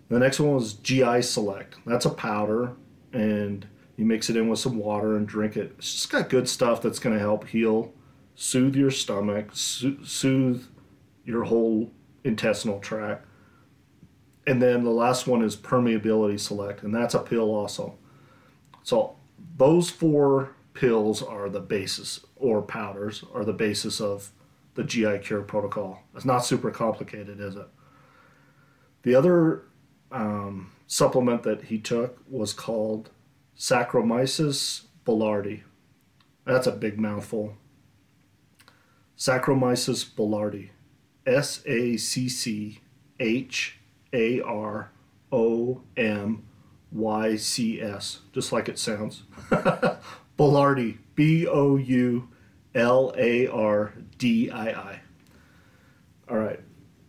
The 0.09 0.19
next 0.19 0.41
one 0.41 0.55
was 0.55 0.75
GI 0.75 1.23
Select. 1.23 1.77
That's 1.87 2.07
a 2.07 2.11
powder, 2.11 2.77
and 3.13 3.67
you 3.97 4.05
mix 4.05 4.31
it 4.31 4.37
in 4.37 4.49
with 4.49 4.59
some 4.59 4.79
water 4.79 5.17
and 5.17 5.27
drink 5.27 5.57
it. 5.57 5.75
It's 5.79 5.95
just 5.95 6.11
got 6.11 6.29
good 6.29 6.49
stuff 6.49 6.83
that's 6.83 6.99
going 6.99 7.15
to 7.15 7.21
help 7.21 7.47
heal, 7.49 7.93
soothe 8.37 8.77
your 8.77 8.91
stomach, 8.93 9.49
so- 9.53 9.97
soothe 10.05 10.65
your 11.25 11.45
whole 11.45 11.91
intestinal 12.23 12.79
tract. 12.79 13.27
And 14.47 14.63
then 14.63 14.85
the 14.85 14.91
last 14.91 15.27
one 15.27 15.43
is 15.43 15.57
Permeability 15.57 16.39
Select, 16.39 16.85
and 16.85 16.95
that's 16.95 17.15
a 17.15 17.19
pill 17.19 17.53
also. 17.53 17.99
So 18.85 19.17
those 19.57 19.91
four 19.91 20.53
pills 20.75 21.23
are 21.23 21.49
the 21.49 21.61
basis, 21.61 22.25
or 22.37 22.63
powders 22.63 23.25
are 23.35 23.45
the 23.45 23.53
basis 23.53 24.01
of 24.01 24.31
the 24.75 24.85
GI 24.85 25.19
Cure 25.19 25.43
protocol. 25.43 26.03
It's 26.15 26.25
not 26.25 26.45
super 26.45 26.71
complicated, 26.71 27.41
is 27.41 27.57
it? 27.57 27.67
The 29.03 29.15
other 29.15 29.63
um, 30.13 30.71
supplement 30.87 31.43
that 31.43 31.65
he 31.65 31.79
took 31.79 32.19
was 32.29 32.53
called 32.53 33.11
Saccharomyces 33.57 34.83
boulardii. 35.05 35.63
That's 36.45 36.67
a 36.67 36.73
big 36.73 37.01
mouthful. 37.01 37.57
Saccharomyces 39.17 40.05
boulardii. 40.15 40.71
S 41.27 41.63
A 41.67 41.97
C 41.97 42.29
C 42.29 42.81
H 43.19 43.79
A 44.13 44.41
R 44.41 44.91
O 45.33 45.83
M 45.97 46.45
Y 46.93 47.37
C 47.37 47.81
S, 47.81 48.21
just 48.33 48.53
like 48.53 48.69
it 48.69 48.79
sounds. 48.79 49.25
Boulardii. 50.39 50.99
B 51.15 51.47
O 51.47 51.77
U 51.77 52.29
L 52.75 53.13
A 53.17 53.49
R 53.49 53.95
D 54.19 54.51
I 54.51 54.69
I. 54.69 55.01
All 56.31 56.37
right. 56.37 56.61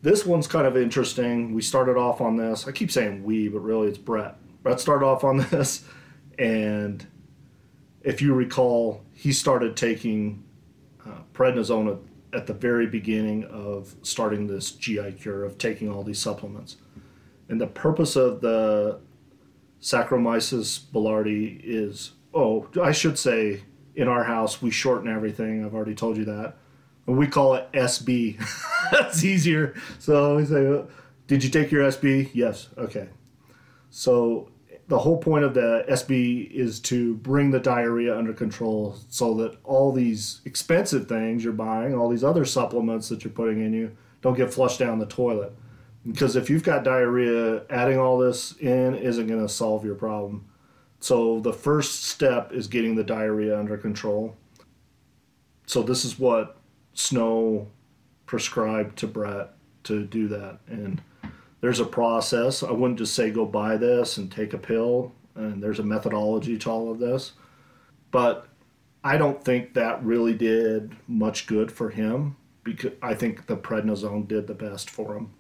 This 0.02 0.26
one's 0.26 0.48
kind 0.48 0.66
of 0.66 0.78
interesting. 0.78 1.54
We 1.54 1.62
started 1.62 1.98
off 1.98 2.22
on 2.22 2.38
this. 2.38 2.68
I 2.68 2.72
keep 2.72 2.92
saying 2.92 3.24
we, 3.24 3.50
but 3.50 3.60
really 3.60 3.90
it's 3.90 3.98
Brett. 3.98 4.36
Brett 4.64 4.80
started 4.80 5.06
off 5.06 5.24
on 5.24 5.38
this, 5.52 5.84
and 6.40 7.06
if 8.02 8.22
you 8.22 8.34
recall, 8.34 9.04
he 9.14 9.34
started 9.34 9.76
taking 9.76 10.44
uh, 11.08 11.22
prednisone 11.34 11.94
at, 12.34 12.40
at 12.42 12.48
the 12.48 12.54
very 12.54 12.88
beginning 12.88 13.46
of 13.46 13.96
starting 14.02 14.48
this 14.48 14.72
GI 14.72 15.14
cure 15.14 15.44
of 15.44 15.58
taking 15.58 15.90
all 15.90 16.04
these 16.04 16.20
supplements. 16.20 16.78
And 17.50 17.62
the 17.62 17.68
purpose 17.68 18.16
of 18.16 18.42
the 18.42 19.00
Saccharomyces 19.82 20.82
boulardii 20.92 21.62
is, 21.64 22.12
oh, 22.34 22.68
I 22.82 22.92
should 22.92 23.18
say, 23.18 23.62
in 23.96 24.08
our 24.08 24.24
house, 24.24 24.62
we 24.62 24.70
shorten 24.70 25.10
everything. 25.10 25.66
I've 25.66 25.74
already 25.74 25.96
told 25.96 26.18
you 26.18 26.26
that. 26.26 26.56
And 27.08 27.18
we 27.18 27.28
call 27.28 27.56
it 27.56 27.72
SB. 27.72 28.40
That's 28.92 29.24
easier. 29.24 29.76
So 29.98 30.36
we 30.36 30.46
say, 30.46 30.84
Did 31.26 31.44
you 31.44 31.50
take 31.50 31.72
your 31.72 31.84
SB? 31.84 32.30
Yes. 32.34 32.70
Okay. 32.78 33.08
So 33.90 34.50
the 34.88 35.00
whole 35.00 35.18
point 35.18 35.44
of 35.44 35.54
the 35.54 35.86
SB 35.90 36.50
is 36.52 36.80
to 36.80 37.16
bring 37.16 37.52
the 37.52 37.60
diarrhea 37.60 38.18
under 38.18 38.34
control 38.34 38.96
so 39.10 39.34
that 39.36 39.58
all 39.64 39.92
these 39.92 40.42
expensive 40.46 41.08
things 41.10 41.44
you're 41.44 41.54
buying, 41.54 41.94
all 41.94 42.10
these 42.10 42.24
other 42.24 42.46
supplements 42.46 43.10
that 43.10 43.24
you're 43.24 43.34
putting 43.34 43.62
in 43.62 43.74
you, 43.74 43.96
don't 44.22 44.38
get 44.38 44.54
flushed 44.54 44.80
down 44.80 45.00
the 45.00 45.06
toilet. 45.06 45.52
Because 46.06 46.38
if 46.38 46.50
you've 46.50 46.64
got 46.64 46.86
diarrhea, 46.86 47.64
adding 47.70 48.00
all 48.00 48.18
this 48.18 48.56
in 48.60 48.96
isn't 48.96 49.28
going 49.28 49.42
to 49.42 49.50
solve 49.50 49.84
your 49.84 49.96
problem. 49.96 50.46
So 51.02 51.42
the 51.42 51.54
first 51.54 52.06
step 52.06 52.54
is 52.54 52.68
getting 52.68 52.96
the 52.96 53.04
diarrhea 53.04 53.60
under 53.60 53.78
control. 53.78 54.36
So 55.66 55.84
this 55.84 56.06
is 56.06 56.18
what 56.18 56.58
Snow 56.94 57.68
prescribed 58.26 58.98
to 59.00 59.08
Brett 59.08 59.50
to 59.84 60.06
do 60.06 60.30
that. 60.30 60.60
And 60.68 61.02
there's 61.62 61.80
a 61.80 61.86
process. 61.86 62.64
I 62.64 62.72
wouldn't 62.72 63.00
just 63.00 63.16
say 63.16 63.32
go 63.32 63.46
buy 63.46 63.78
this 63.78 64.18
and 64.18 64.32
take 64.32 64.54
a 64.54 64.58
pill. 64.58 65.14
And 65.36 65.62
there's 65.62 65.80
a 65.80 65.84
methodology 65.84 66.58
to 66.58 66.70
all 66.70 66.92
of 66.92 67.00
this. 67.00 67.34
But 68.12 68.48
I 69.04 69.18
don't 69.18 69.44
think 69.44 69.74
that 69.74 70.04
really 70.04 70.34
did 70.34 70.96
much 71.08 71.48
good 71.48 71.72
for 71.72 71.90
him 71.90 72.38
because 72.64 72.94
I 73.02 73.14
think 73.14 73.46
the 73.46 73.58
prednisone 73.58 74.28
did 74.28 74.48
the 74.48 74.54
best 74.54 74.90
for 74.90 75.16
him. 75.16 75.34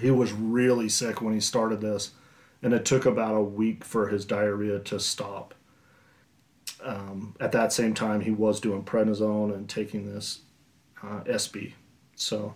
He 0.00 0.10
was 0.10 0.32
really 0.32 0.88
sick 0.88 1.20
when 1.20 1.34
he 1.34 1.40
started 1.40 1.80
this 1.80 2.12
and 2.62 2.72
it 2.72 2.84
took 2.84 3.06
about 3.06 3.34
a 3.34 3.42
week 3.42 3.84
for 3.84 4.08
his 4.08 4.24
diarrhea 4.24 4.78
to 4.80 5.00
stop. 5.00 5.54
Um, 6.82 7.34
at 7.40 7.52
that 7.52 7.72
same 7.72 7.94
time, 7.94 8.20
he 8.20 8.30
was 8.30 8.60
doing 8.60 8.84
prednisone 8.84 9.54
and 9.54 9.68
taking 9.68 10.12
this 10.12 10.40
uh, 11.02 11.20
SB. 11.24 11.74
So, 12.14 12.54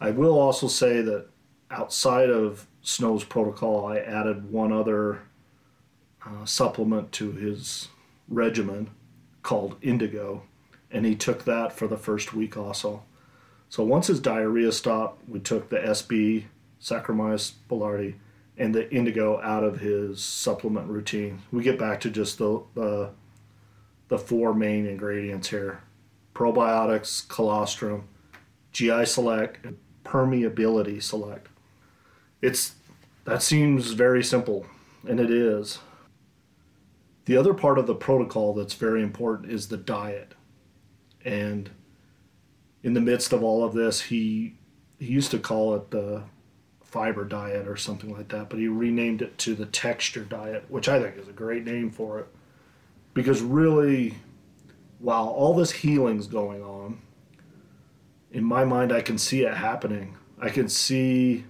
I 0.00 0.10
will 0.10 0.38
also 0.38 0.68
say 0.68 1.00
that 1.02 1.28
outside 1.70 2.30
of 2.30 2.66
Snow's 2.82 3.24
protocol, 3.24 3.86
I 3.86 3.98
added 3.98 4.50
one 4.50 4.72
other 4.72 5.22
uh, 6.24 6.44
supplement 6.44 7.12
to 7.12 7.32
his 7.32 7.88
regimen 8.28 8.90
called 9.42 9.76
Indigo, 9.82 10.42
and 10.90 11.06
he 11.06 11.14
took 11.14 11.44
that 11.44 11.72
for 11.72 11.86
the 11.86 11.96
first 11.96 12.34
week 12.34 12.56
also. 12.56 13.02
So 13.68 13.84
once 13.84 14.06
his 14.06 14.20
diarrhea 14.20 14.72
stopped, 14.72 15.28
we 15.28 15.40
took 15.40 15.68
the 15.68 15.78
SB, 15.78 16.44
Saccharomyces 16.80 17.52
boulardii, 17.68 18.14
and 18.58 18.74
the 18.74 18.90
indigo 18.94 19.40
out 19.42 19.64
of 19.64 19.80
his 19.80 20.22
supplement 20.22 20.88
routine. 20.88 21.42
We 21.52 21.62
get 21.62 21.78
back 21.78 22.00
to 22.00 22.10
just 22.10 22.38
the 22.38 22.62
the, 22.74 23.10
the 24.08 24.18
four 24.18 24.54
main 24.54 24.86
ingredients 24.86 25.48
here: 25.48 25.80
probiotics, 26.34 27.28
colostrum, 27.28 28.08
GI 28.72 29.06
Select, 29.06 29.64
and 29.64 29.76
permeability 30.04 31.02
select. 31.02 31.48
It's 32.40 32.74
that 33.24 33.42
seems 33.42 33.92
very 33.92 34.22
simple, 34.22 34.66
and 35.08 35.18
it 35.18 35.30
is. 35.30 35.78
The 37.24 37.36
other 37.36 37.54
part 37.54 37.78
of 37.78 37.86
the 37.86 37.94
protocol 37.94 38.54
that's 38.54 38.74
very 38.74 39.02
important 39.02 39.50
is 39.50 39.68
the 39.68 39.76
diet. 39.76 40.34
And 41.24 41.70
in 42.84 42.94
the 42.94 43.00
midst 43.00 43.32
of 43.32 43.42
all 43.42 43.64
of 43.64 43.74
this, 43.74 44.00
he 44.00 44.54
he 44.98 45.06
used 45.06 45.32
to 45.32 45.38
call 45.38 45.74
it 45.74 45.90
the 45.90 46.22
fiber 46.82 47.24
diet 47.24 47.66
or 47.66 47.76
something 47.76 48.12
like 48.16 48.28
that, 48.28 48.48
but 48.48 48.58
he 48.58 48.68
renamed 48.68 49.20
it 49.20 49.36
to 49.38 49.54
the 49.54 49.66
texture 49.66 50.24
diet, 50.24 50.64
which 50.68 50.88
I 50.88 51.00
think 51.00 51.16
is 51.18 51.28
a 51.28 51.32
great 51.32 51.64
name 51.64 51.90
for 51.90 52.20
it. 52.20 52.28
Because 53.12 53.42
really, 53.42 54.14
while 54.98 55.26
all 55.26 55.52
this 55.52 55.72
healing's 55.72 56.26
going 56.26 56.62
on, 56.62 57.00
in 58.30 58.44
my 58.44 58.64
mind, 58.64 58.92
I 58.92 59.00
can 59.00 59.18
see 59.18 59.42
it 59.42 59.54
happening. 59.54 60.16
I 60.38 60.48
can 60.48 60.68
see 60.68 61.44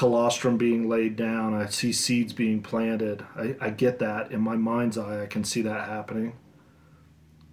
colostrum 0.00 0.56
being 0.56 0.88
laid 0.88 1.14
down. 1.14 1.52
I 1.52 1.66
see 1.66 1.92
seeds 1.92 2.32
being 2.32 2.62
planted. 2.62 3.22
I, 3.36 3.54
I 3.60 3.68
get 3.68 3.98
that 3.98 4.32
in 4.32 4.40
my 4.40 4.56
mind's 4.56 4.96
eye. 4.96 5.22
I 5.22 5.26
can 5.26 5.44
see 5.44 5.60
that 5.60 5.88
happening. 5.90 6.38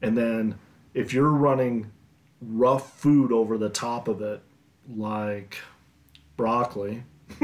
And 0.02 0.18
then 0.18 0.58
if 0.94 1.12
you're 1.12 1.30
running 1.30 1.92
rough 2.40 2.98
food 2.98 3.34
over 3.34 3.58
the 3.58 3.68
top 3.68 4.08
of 4.08 4.22
it, 4.22 4.42
like 4.90 5.58
broccoli, 6.38 7.04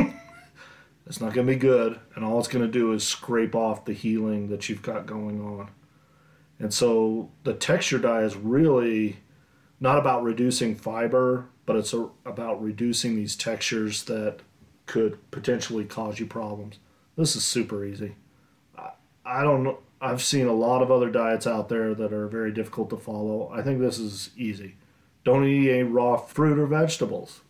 it's 1.06 1.20
not 1.20 1.34
going 1.34 1.48
to 1.48 1.54
be 1.54 1.60
good. 1.60 2.00
And 2.16 2.24
all 2.24 2.40
it's 2.40 2.48
going 2.48 2.66
to 2.66 2.72
do 2.72 2.94
is 2.94 3.06
scrape 3.06 3.56
off 3.56 3.84
the 3.84 3.92
healing 3.92 4.48
that 4.52 4.70
you've 4.70 4.84
got 4.84 5.06
going 5.06 5.42
on. 5.42 5.70
And 6.60 6.74
so 6.74 7.30
the 7.44 7.54
texture 7.54 8.00
diet 8.00 8.24
is 8.24 8.38
really 8.38 9.18
not 9.82 9.98
about 9.98 10.24
reducing 10.24 10.78
fiber, 10.78 11.50
but 11.66 11.76
it's 11.76 11.94
about 12.26 12.64
reducing 12.64 13.18
these 13.18 13.36
textures 13.36 14.04
that 14.04 14.40
could 14.86 15.20
potentially 15.32 15.86
cause 15.86 16.20
you 16.20 16.26
problems. 16.26 16.80
This 17.18 17.36
is 17.36 17.44
super 17.44 17.86
easy. 17.86 18.16
I, 18.78 18.92
I 19.26 19.44
don't 19.44 19.64
know. 19.64 19.80
I've 20.02 20.22
seen 20.22 20.48
a 20.48 20.54
lot 20.54 20.82
of 20.82 20.92
other 20.92 21.10
diets 21.10 21.48
out 21.48 21.70
there 21.70 21.96
that 21.96 22.12
are 22.12 22.28
very 22.28 22.52
difficult 22.52 22.90
to 22.90 22.98
follow. 22.98 23.50
I 23.54 23.62
think 23.62 23.80
this 23.80 24.00
is 24.00 24.32
easy. 24.36 24.76
Don't 25.24 25.46
eat 25.46 25.70
any 25.70 25.84
raw 25.84 26.18
fruit 26.18 26.60
or 26.60 26.66
vegetables. 26.66 27.42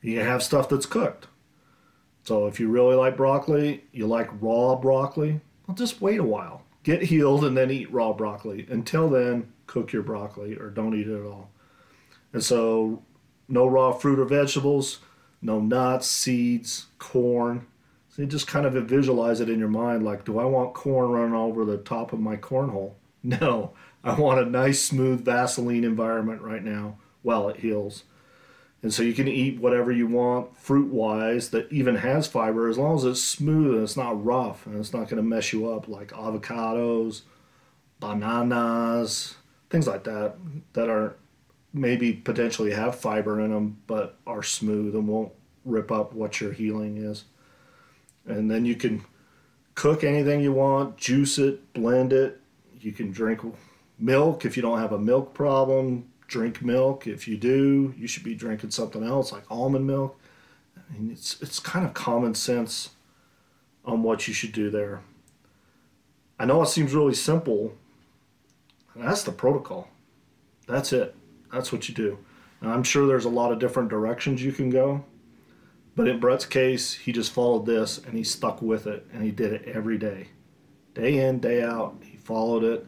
You 0.00 0.20
have 0.20 0.44
stuff 0.44 0.68
that's 0.68 0.86
cooked. 0.86 1.26
So 2.22 2.46
if 2.46 2.60
you 2.60 2.68
really 2.68 2.94
like 2.94 3.16
broccoli, 3.16 3.84
you 3.90 4.06
like 4.06 4.28
raw 4.40 4.76
broccoli, 4.76 5.40
well, 5.66 5.74
just 5.74 6.00
wait 6.00 6.20
a 6.20 6.24
while. 6.24 6.62
Get 6.84 7.02
healed 7.02 7.44
and 7.44 7.56
then 7.56 7.70
eat 7.70 7.92
raw 7.92 8.12
broccoli. 8.12 8.66
Until 8.70 9.08
then, 9.08 9.52
cook 9.66 9.92
your 9.92 10.02
broccoli 10.02 10.54
or 10.54 10.70
don't 10.70 10.94
eat 10.94 11.08
it 11.08 11.18
at 11.18 11.26
all. 11.26 11.50
And 12.32 12.44
so, 12.44 13.02
no 13.48 13.66
raw 13.66 13.92
fruit 13.92 14.18
or 14.18 14.24
vegetables, 14.24 15.00
no 15.40 15.60
nuts, 15.60 16.06
seeds, 16.06 16.86
corn. 16.98 17.66
So 18.08 18.22
you 18.22 18.28
just 18.28 18.46
kind 18.46 18.66
of 18.66 18.72
visualize 18.88 19.40
it 19.40 19.48
in 19.48 19.58
your 19.58 19.68
mind 19.68 20.04
like, 20.04 20.24
do 20.24 20.38
I 20.38 20.44
want 20.44 20.74
corn 20.74 21.10
running 21.10 21.34
over 21.34 21.64
the 21.64 21.78
top 21.78 22.12
of 22.12 22.20
my 22.20 22.36
cornhole? 22.36 22.92
No, 23.20 23.72
I 24.04 24.14
want 24.14 24.38
a 24.38 24.48
nice, 24.48 24.80
smooth 24.80 25.24
Vaseline 25.24 25.82
environment 25.82 26.40
right 26.40 26.62
now 26.62 26.98
while 27.22 27.48
it 27.48 27.56
heals. 27.56 28.04
And 28.82 28.94
so 28.94 29.02
you 29.02 29.12
can 29.12 29.26
eat 29.26 29.60
whatever 29.60 29.90
you 29.90 30.06
want 30.06 30.56
fruit 30.56 30.92
wise 30.92 31.50
that 31.50 31.70
even 31.72 31.96
has 31.96 32.28
fiber 32.28 32.68
as 32.68 32.78
long 32.78 32.96
as 32.96 33.04
it's 33.04 33.22
smooth 33.22 33.74
and 33.74 33.82
it's 33.82 33.96
not 33.96 34.24
rough 34.24 34.66
and 34.66 34.78
it's 34.78 34.92
not 34.92 35.08
going 35.08 35.16
to 35.16 35.22
mess 35.22 35.52
you 35.52 35.68
up 35.68 35.88
like 35.88 36.12
avocados, 36.12 37.22
bananas, 37.98 39.34
things 39.68 39.88
like 39.88 40.04
that 40.04 40.36
that 40.74 40.88
are 40.88 41.16
maybe 41.80 42.12
potentially 42.12 42.72
have 42.72 42.98
fiber 42.98 43.40
in 43.40 43.52
them 43.52 43.78
but 43.86 44.16
are 44.26 44.42
smooth 44.42 44.94
and 44.94 45.08
won't 45.08 45.32
rip 45.64 45.92
up 45.92 46.12
what 46.12 46.40
your 46.40 46.52
healing 46.52 46.96
is. 46.96 47.24
And 48.26 48.50
then 48.50 48.64
you 48.64 48.74
can 48.74 49.04
cook 49.74 50.04
anything 50.04 50.40
you 50.40 50.52
want, 50.52 50.96
juice 50.96 51.38
it, 51.38 51.72
blend 51.72 52.12
it. 52.12 52.40
You 52.80 52.92
can 52.92 53.10
drink 53.10 53.40
milk 53.98 54.44
if 54.44 54.56
you 54.56 54.62
don't 54.62 54.78
have 54.78 54.92
a 54.92 54.98
milk 54.98 55.34
problem. 55.34 56.10
Drink 56.26 56.62
milk. 56.62 57.06
If 57.06 57.26
you 57.26 57.36
do, 57.36 57.94
you 57.96 58.06
should 58.06 58.24
be 58.24 58.34
drinking 58.34 58.70
something 58.70 59.02
else 59.02 59.32
like 59.32 59.44
almond 59.50 59.86
milk. 59.86 60.18
I 60.76 60.92
mean, 60.92 61.10
it's 61.10 61.40
it's 61.40 61.58
kind 61.58 61.86
of 61.86 61.94
common 61.94 62.34
sense 62.34 62.90
on 63.84 64.02
what 64.02 64.28
you 64.28 64.34
should 64.34 64.52
do 64.52 64.70
there. 64.70 65.00
I 66.38 66.44
know 66.44 66.62
it 66.62 66.68
seems 66.68 66.94
really 66.94 67.14
simple. 67.14 67.74
That's 68.94 69.22
the 69.22 69.32
protocol. 69.32 69.88
That's 70.66 70.92
it. 70.92 71.14
That's 71.52 71.72
what 71.72 71.88
you 71.88 71.94
do. 71.94 72.18
Now, 72.60 72.72
I'm 72.72 72.82
sure 72.82 73.06
there's 73.06 73.24
a 73.24 73.30
lot 73.30 73.52
of 73.52 73.58
different 73.58 73.88
directions 73.88 74.42
you 74.42 74.52
can 74.52 74.70
go. 74.70 75.04
But 75.94 76.08
in 76.08 76.20
Brett's 76.20 76.46
case, 76.46 76.94
he 76.94 77.12
just 77.12 77.32
followed 77.32 77.66
this 77.66 77.98
and 77.98 78.14
he 78.14 78.22
stuck 78.22 78.62
with 78.62 78.86
it 78.86 79.06
and 79.12 79.22
he 79.24 79.30
did 79.30 79.52
it 79.52 79.64
every 79.66 79.98
day. 79.98 80.28
Day 80.94 81.18
in, 81.18 81.40
day 81.40 81.62
out, 81.62 81.96
he 82.02 82.16
followed 82.16 82.62
it 82.62 82.86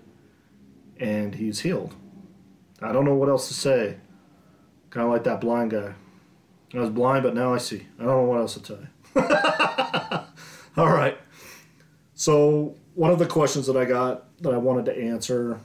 and 0.98 1.34
he's 1.34 1.60
healed. 1.60 1.94
I 2.80 2.92
don't 2.92 3.04
know 3.04 3.14
what 3.14 3.28
else 3.28 3.48
to 3.48 3.54
say. 3.54 3.96
Kind 4.90 5.06
of 5.06 5.12
like 5.12 5.24
that 5.24 5.40
blind 5.40 5.72
guy. 5.72 5.94
I 6.72 6.78
was 6.78 6.90
blind, 6.90 7.24
but 7.24 7.34
now 7.34 7.52
I 7.52 7.58
see. 7.58 7.86
I 7.98 8.04
don't 8.04 8.12
know 8.12 8.22
what 8.22 8.38
else 8.38 8.54
to 8.54 8.62
tell 8.62 8.78
you. 8.78 10.26
All 10.76 10.92
right. 10.92 11.18
So, 12.14 12.76
one 12.94 13.10
of 13.10 13.18
the 13.18 13.26
questions 13.26 13.66
that 13.66 13.76
I 13.76 13.84
got 13.84 14.40
that 14.42 14.54
I 14.54 14.56
wanted 14.56 14.84
to 14.84 14.96
answer 14.96 15.58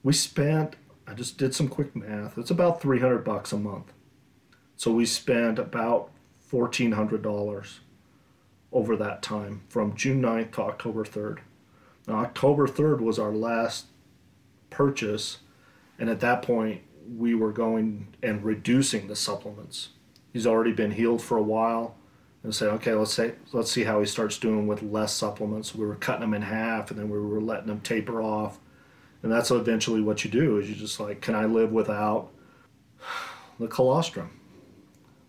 we 0.04 0.14
spent 0.14 0.76
I 1.10 1.14
just 1.14 1.38
did 1.38 1.56
some 1.56 1.68
quick 1.68 1.96
math. 1.96 2.38
It's 2.38 2.52
about 2.52 2.82
300 2.82 3.24
bucks 3.24 3.52
a 3.52 3.58
month. 3.58 3.92
So 4.76 4.92
we 4.92 5.06
spent 5.06 5.58
about 5.58 6.12
$1,400 6.52 7.80
over 8.72 8.96
that 8.96 9.22
time 9.22 9.62
from 9.70 9.96
June 9.96 10.22
9th 10.22 10.52
to 10.54 10.62
October 10.62 11.04
3rd. 11.04 11.40
Now, 12.08 12.16
October 12.20 12.68
3rd 12.68 13.02
was 13.02 13.18
our 13.18 13.34
last 13.34 13.88
purchase, 14.70 15.40
and 15.98 16.10
at 16.10 16.20
that 16.20 16.44
point, 16.44 16.82
we 17.18 17.34
were 17.34 17.52
going 17.52 18.08
and 18.22 18.44
reducing 18.44 19.08
the 19.08 19.16
supplements. 19.16 19.90
He's 20.32 20.46
already 20.46 20.72
been 20.72 20.92
healed 20.92 21.24
for 21.24 21.38
a 21.38 21.44
while, 21.44 21.96
and 22.44 22.54
say, 22.54 22.68
okay, 22.68 22.94
let's 22.94 23.14
say 23.14 23.34
let's 23.52 23.72
see 23.72 23.84
how 23.84 24.00
he 24.00 24.06
starts 24.06 24.38
doing 24.38 24.68
with 24.68 24.82
less 24.82 25.14
supplements. 25.14 25.76
We 25.76 25.86
were 25.86 25.96
cutting 25.96 26.22
them 26.22 26.34
in 26.34 26.44
half, 26.44 26.92
and 26.92 27.00
then 27.00 27.10
we 27.10 27.20
were 27.20 27.42
letting 27.42 27.68
them 27.68 27.82
taper 27.82 28.22
off, 28.22 28.60
and 29.22 29.32
that's 29.32 29.52
eventually 29.52 30.02
what 30.02 30.24
you 30.24 30.32
do 30.32 30.58
is 30.58 30.70
you 30.70 30.76
just 30.76 31.00
like, 31.00 31.22
can 31.22 31.36
I 31.36 31.46
live 31.46 31.72
without 31.72 32.30
the 33.60 33.68
colostrum? 33.68 34.32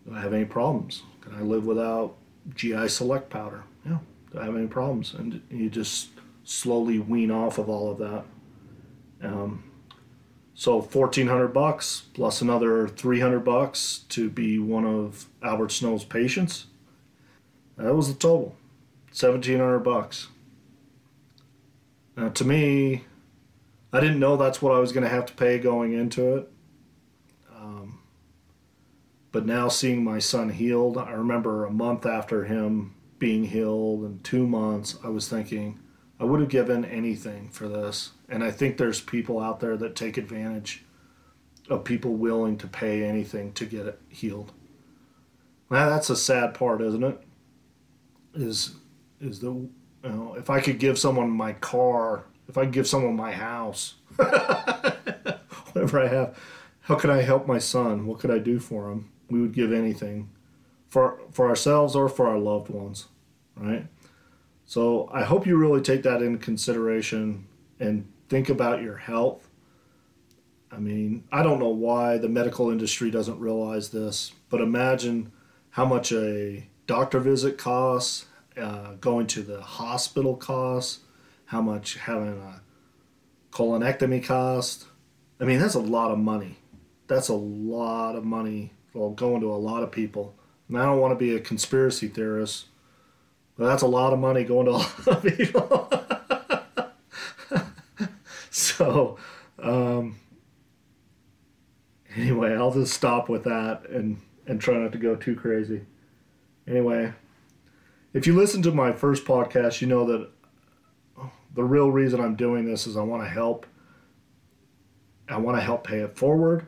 Do 0.06 0.14
I 0.14 0.20
have 0.20 0.32
any 0.32 0.44
problems? 0.44 1.02
Can 1.20 1.34
I 1.34 1.40
live 1.42 1.66
without 1.66 2.16
GI 2.54 2.88
Select 2.88 3.30
powder? 3.30 3.64
Yeah. 3.84 3.98
Do 4.32 4.38
I 4.38 4.44
have 4.44 4.56
any 4.56 4.66
problems? 4.66 5.14
And 5.14 5.42
you 5.50 5.68
just 5.68 6.10
slowly 6.44 6.98
wean 6.98 7.30
off 7.30 7.58
of 7.58 7.68
all 7.68 7.90
of 7.90 7.98
that. 7.98 8.24
Um, 9.22 9.64
so 10.54 10.80
fourteen 10.80 11.26
hundred 11.26 11.48
bucks 11.48 12.04
plus 12.14 12.40
another 12.40 12.88
three 12.88 13.20
hundred 13.20 13.40
bucks 13.40 14.04
to 14.10 14.30
be 14.30 14.58
one 14.58 14.84
of 14.84 15.26
Albert 15.42 15.72
Snow's 15.72 16.04
patients. 16.04 16.66
That 17.76 17.94
was 17.94 18.08
the 18.08 18.14
total, 18.14 18.56
seventeen 19.10 19.58
hundred 19.58 19.80
bucks. 19.80 20.28
Now, 22.16 22.28
to 22.28 22.44
me, 22.44 23.04
I 23.92 24.00
didn't 24.00 24.20
know 24.20 24.36
that's 24.36 24.62
what 24.62 24.74
I 24.74 24.78
was 24.78 24.92
going 24.92 25.04
to 25.04 25.10
have 25.10 25.26
to 25.26 25.34
pay 25.34 25.58
going 25.58 25.92
into 25.92 26.36
it. 26.36 26.50
Um, 27.54 28.00
but 29.32 29.46
now 29.46 29.68
seeing 29.68 30.04
my 30.04 30.18
son 30.18 30.50
healed, 30.50 30.96
I 30.96 31.12
remember 31.12 31.64
a 31.64 31.70
month 31.70 32.06
after 32.06 32.44
him 32.44 32.94
being 33.18 33.44
healed 33.44 34.02
and 34.02 34.22
two 34.22 34.46
months, 34.46 34.96
I 35.04 35.08
was 35.08 35.28
thinking, 35.28 35.80
I 36.18 36.24
would 36.24 36.40
have 36.40 36.48
given 36.48 36.84
anything 36.84 37.48
for 37.48 37.68
this. 37.68 38.12
And 38.28 38.44
I 38.44 38.50
think 38.50 38.76
there's 38.76 39.00
people 39.00 39.40
out 39.40 39.60
there 39.60 39.76
that 39.76 39.96
take 39.96 40.16
advantage 40.16 40.84
of 41.68 41.84
people 41.84 42.14
willing 42.14 42.58
to 42.58 42.66
pay 42.66 43.04
anything 43.04 43.52
to 43.54 43.64
get 43.64 43.86
it 43.86 44.00
healed. 44.08 44.52
Now 45.70 45.88
that's 45.88 46.10
a 46.10 46.16
sad 46.16 46.54
part, 46.54 46.82
isn't 46.82 47.04
it? 47.04 47.22
Is 48.34 48.74
is 49.20 49.40
the 49.40 49.52
you 49.52 49.70
know 50.02 50.34
if 50.36 50.50
I 50.50 50.60
could 50.60 50.78
give 50.78 50.98
someone 50.98 51.30
my 51.30 51.52
car, 51.54 52.24
if 52.50 52.58
I 52.58 52.66
give 52.66 52.86
someone 52.86 53.16
my 53.16 53.32
house, 53.32 53.94
whatever 54.16 56.00
I 56.00 56.08
have, 56.08 56.38
how 56.82 56.96
could 56.96 57.10
I 57.10 57.22
help 57.22 57.46
my 57.46 57.58
son? 57.58 58.06
What 58.06 58.18
could 58.18 58.30
I 58.30 58.38
do 58.38 58.58
for 58.58 58.90
him? 58.90 59.10
we 59.30 59.40
would 59.40 59.52
give 59.52 59.72
anything 59.72 60.28
for 60.88 61.20
for 61.30 61.48
ourselves 61.48 61.94
or 61.94 62.08
for 62.08 62.28
our 62.28 62.38
loved 62.38 62.68
ones, 62.68 63.06
right? 63.56 63.86
So 64.66 65.08
I 65.12 65.22
hope 65.22 65.46
you 65.46 65.56
really 65.56 65.80
take 65.80 66.02
that 66.02 66.22
into 66.22 66.38
consideration 66.38 67.46
and 67.78 68.10
think 68.28 68.48
about 68.48 68.82
your 68.82 68.96
health. 68.96 69.48
I 70.70 70.78
mean, 70.78 71.24
I 71.32 71.42
don't 71.42 71.58
know 71.58 71.70
why 71.70 72.18
the 72.18 72.28
medical 72.28 72.70
industry 72.70 73.10
doesn't 73.10 73.40
realize 73.40 73.90
this, 73.90 74.32
but 74.48 74.60
imagine 74.60 75.32
how 75.70 75.84
much 75.84 76.12
a 76.12 76.68
doctor 76.86 77.18
visit 77.18 77.58
costs, 77.58 78.26
uh, 78.56 78.92
going 79.00 79.26
to 79.28 79.42
the 79.42 79.60
hospital 79.60 80.36
costs, 80.36 81.00
how 81.50 81.60
much 81.60 81.96
having 81.96 82.40
a 82.40 82.62
colonectomy 83.50 84.24
costs. 84.24 84.86
I 85.40 85.44
mean, 85.44 85.58
that's 85.58 85.74
a 85.74 85.80
lot 85.80 86.12
of 86.12 86.18
money. 86.18 86.58
That's 87.08 87.28
a 87.28 87.34
lot 87.34 88.14
of 88.14 88.24
money 88.24 88.72
well, 88.94 89.10
going 89.10 89.40
to 89.40 89.52
a 89.52 89.56
lot 89.56 89.82
of 89.82 89.90
people. 89.90 90.36
And 90.68 90.78
I 90.78 90.84
don't 90.84 91.00
want 91.00 91.10
to 91.10 91.16
be 91.16 91.34
a 91.34 91.40
conspiracy 91.40 92.06
theorist, 92.06 92.66
but 93.58 93.66
that's 93.66 93.82
a 93.82 93.88
lot 93.88 94.12
of 94.12 94.20
money 94.20 94.44
going 94.44 94.66
to 94.66 94.72
a 94.72 94.74
lot 95.06 95.08
of 95.08 95.36
people. 95.36 95.92
so, 98.50 99.18
um, 99.60 100.20
anyway, 102.14 102.54
I'll 102.54 102.72
just 102.72 102.94
stop 102.94 103.28
with 103.28 103.42
that 103.42 103.88
and, 103.90 104.20
and 104.46 104.60
try 104.60 104.74
not 104.74 104.92
to 104.92 104.98
go 104.98 105.16
too 105.16 105.34
crazy. 105.34 105.80
Anyway, 106.68 107.12
if 108.14 108.28
you 108.28 108.36
listen 108.36 108.62
to 108.62 108.70
my 108.70 108.92
first 108.92 109.24
podcast, 109.24 109.80
you 109.80 109.88
know 109.88 110.04
that 110.04 110.30
the 111.54 111.64
real 111.64 111.90
reason 111.90 112.20
I'm 112.20 112.36
doing 112.36 112.64
this 112.64 112.86
is 112.86 112.96
I 112.96 113.02
want 113.02 113.22
to 113.22 113.28
help. 113.28 113.66
I 115.28 115.38
want 115.38 115.56
to 115.56 115.62
help 115.62 115.86
pay 115.86 115.98
it 116.00 116.16
forward. 116.16 116.66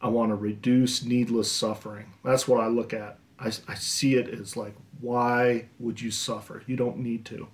I 0.00 0.08
want 0.08 0.30
to 0.30 0.36
reduce 0.36 1.04
needless 1.04 1.50
suffering. 1.50 2.12
That's 2.24 2.46
what 2.46 2.60
I 2.60 2.66
look 2.66 2.92
at. 2.92 3.18
I, 3.38 3.52
I 3.68 3.74
see 3.74 4.14
it 4.14 4.28
as 4.28 4.56
like, 4.56 4.74
why 5.00 5.66
would 5.78 6.00
you 6.00 6.10
suffer? 6.10 6.62
You 6.66 6.76
don't 6.76 6.98
need 6.98 7.24
to. 7.26 7.48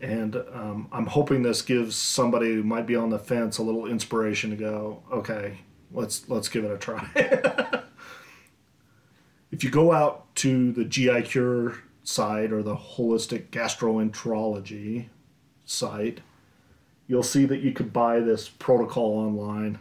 And 0.00 0.36
um, 0.36 0.88
I'm 0.92 1.06
hoping 1.06 1.42
this 1.42 1.62
gives 1.62 1.96
somebody 1.96 2.54
who 2.54 2.62
might 2.62 2.86
be 2.86 2.96
on 2.96 3.10
the 3.10 3.18
fence 3.18 3.58
a 3.58 3.62
little 3.62 3.86
inspiration 3.86 4.50
to 4.50 4.56
go, 4.56 5.02
okay, 5.10 5.58
let's 5.92 6.28
let's 6.28 6.48
give 6.48 6.64
it 6.64 6.70
a 6.70 6.76
try. 6.76 7.08
if 9.50 9.64
you 9.64 9.70
go 9.70 9.92
out 9.92 10.34
to 10.36 10.72
the 10.72 10.84
GI 10.84 11.22
Cure 11.22 11.78
site 12.06 12.52
or 12.52 12.62
the 12.62 12.76
holistic 12.76 13.48
gastroenterology 13.50 15.08
site, 15.64 16.20
you'll 17.06 17.22
see 17.22 17.44
that 17.44 17.60
you 17.60 17.72
could 17.72 17.92
buy 17.92 18.20
this 18.20 18.48
protocol 18.48 19.18
online. 19.18 19.78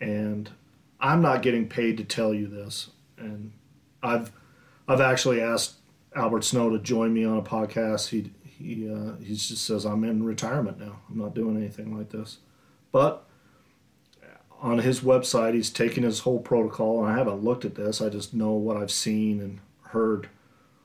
And 0.00 0.50
I'm 0.98 1.20
not 1.20 1.42
getting 1.42 1.68
paid 1.68 1.98
to 1.98 2.04
tell 2.04 2.32
you 2.32 2.46
this. 2.46 2.90
And 3.18 3.52
I've 4.02 4.32
I've 4.88 5.00
actually 5.00 5.40
asked 5.40 5.74
Albert 6.14 6.44
Snow 6.44 6.70
to 6.70 6.78
join 6.78 7.12
me 7.12 7.24
on 7.24 7.38
a 7.38 7.42
podcast. 7.42 8.08
He 8.08 8.32
he 8.42 8.90
uh, 8.90 9.16
he 9.22 9.34
just 9.34 9.64
says 9.66 9.84
I'm 9.84 10.04
in 10.04 10.24
retirement 10.24 10.78
now. 10.78 11.00
I'm 11.10 11.18
not 11.18 11.34
doing 11.34 11.56
anything 11.56 11.96
like 11.96 12.10
this. 12.10 12.38
But 12.92 13.26
on 14.62 14.78
his 14.78 15.00
website, 15.00 15.52
he's 15.52 15.68
taken 15.68 16.02
his 16.02 16.20
whole 16.20 16.40
protocol, 16.40 17.04
and 17.04 17.12
I 17.12 17.18
haven't 17.18 17.44
looked 17.44 17.66
at 17.66 17.74
this. 17.74 18.00
I 18.00 18.08
just 18.08 18.32
know 18.32 18.52
what 18.52 18.78
I've 18.78 18.90
seen 18.90 19.40
and 19.40 19.60
heard 19.90 20.30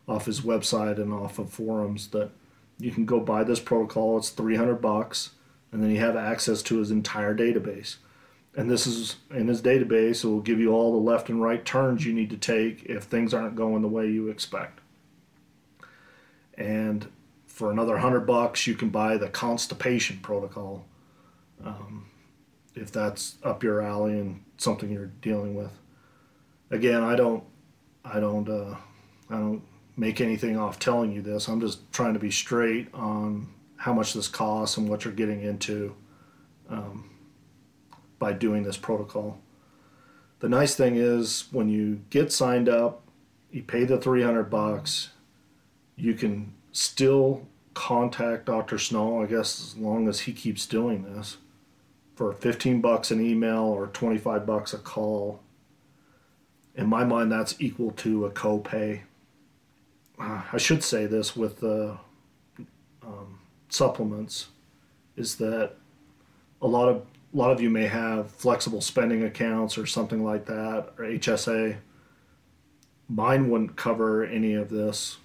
off 0.07 0.25
his 0.25 0.41
website 0.41 0.97
and 0.97 1.13
off 1.13 1.39
of 1.39 1.49
forums 1.49 2.07
that 2.09 2.31
you 2.79 2.91
can 2.91 3.05
go 3.05 3.19
buy 3.19 3.43
this 3.43 3.59
protocol. 3.59 4.17
It's 4.17 4.29
300 4.29 4.75
bucks, 4.75 5.31
and 5.71 5.81
then 5.81 5.91
you 5.91 5.99
have 5.99 6.15
access 6.15 6.61
to 6.63 6.79
his 6.79 6.91
entire 6.91 7.35
database. 7.35 7.97
And 8.55 8.69
this 8.69 8.85
is 8.85 9.17
in 9.29 9.47
his 9.47 9.61
database. 9.61 10.23
It 10.23 10.27
will 10.27 10.41
give 10.41 10.59
you 10.59 10.73
all 10.73 10.91
the 10.91 10.97
left 10.97 11.29
and 11.29 11.41
right 11.41 11.63
turns 11.63 12.05
you 12.05 12.13
need 12.13 12.29
to 12.31 12.37
take 12.37 12.83
if 12.83 13.03
things 13.03 13.33
aren't 13.33 13.55
going 13.55 13.81
the 13.81 13.87
way 13.87 14.09
you 14.09 14.27
expect. 14.27 14.79
And 16.57 17.07
for 17.45 17.71
another 17.71 17.97
hundred 17.99 18.21
bucks, 18.21 18.67
you 18.67 18.75
can 18.75 18.89
buy 18.89 19.17
the 19.17 19.29
constipation 19.29 20.19
protocol, 20.21 20.85
um, 21.63 22.09
if 22.75 22.91
that's 22.91 23.37
up 23.43 23.63
your 23.63 23.81
alley 23.81 24.13
and 24.13 24.43
something 24.57 24.91
you're 24.91 25.11
dealing 25.21 25.55
with. 25.55 25.71
Again, 26.71 27.03
I 27.03 27.15
don't, 27.15 27.43
I 28.03 28.19
don't, 28.19 28.49
uh, 28.49 28.75
I 29.29 29.35
don't 29.35 29.61
make 30.01 30.19
anything 30.19 30.57
off 30.57 30.79
telling 30.79 31.11
you 31.11 31.21
this. 31.21 31.47
I'm 31.47 31.61
just 31.61 31.79
trying 31.93 32.15
to 32.15 32.19
be 32.19 32.31
straight 32.31 32.91
on 32.91 33.47
how 33.77 33.93
much 33.93 34.15
this 34.15 34.27
costs 34.27 34.75
and 34.75 34.89
what 34.89 35.05
you're 35.05 35.13
getting 35.13 35.43
into 35.43 35.95
um, 36.71 37.11
by 38.17 38.33
doing 38.33 38.63
this 38.63 38.77
protocol. 38.77 39.37
The 40.39 40.49
nice 40.49 40.73
thing 40.73 40.95
is 40.95 41.45
when 41.51 41.69
you 41.69 42.01
get 42.09 42.31
signed 42.31 42.67
up, 42.67 43.03
you 43.51 43.61
pay 43.61 43.83
the 43.83 43.99
300 43.99 44.45
bucks, 44.45 45.11
you 45.95 46.15
can 46.15 46.51
still 46.71 47.45
contact 47.75 48.47
Dr. 48.47 48.79
Snow, 48.79 49.21
I 49.21 49.27
guess 49.27 49.61
as 49.61 49.77
long 49.77 50.09
as 50.09 50.21
he 50.21 50.33
keeps 50.33 50.65
doing 50.65 51.03
this 51.03 51.37
for 52.15 52.33
15 52.33 52.81
bucks 52.81 53.11
an 53.11 53.23
email 53.23 53.65
or 53.65 53.85
25 53.85 54.47
bucks 54.47 54.73
a 54.73 54.79
call. 54.79 55.41
In 56.73 56.87
my 56.87 57.03
mind 57.03 57.31
that's 57.31 57.61
equal 57.61 57.91
to 57.91 58.25
a 58.25 58.31
copay 58.31 59.01
I 60.21 60.57
should 60.57 60.83
say 60.83 61.07
this 61.07 61.35
with 61.35 61.59
the 61.59 61.97
um, 63.03 63.39
supplements 63.69 64.47
is 65.15 65.35
that 65.37 65.73
a 66.61 66.67
lot 66.67 66.87
of 66.89 67.05
a 67.33 67.37
lot 67.37 67.51
of 67.51 67.61
you 67.61 67.69
may 67.69 67.87
have 67.87 68.29
flexible 68.29 68.81
spending 68.81 69.23
accounts 69.23 69.77
or 69.77 69.85
something 69.85 70.23
like 70.23 70.45
that 70.45 70.89
or 70.97 71.05
HSA. 71.05 71.77
Mine 73.07 73.49
wouldn't 73.49 73.77
cover 73.77 74.25
any 74.25 74.53
of 74.53 74.69
this, 74.69 75.17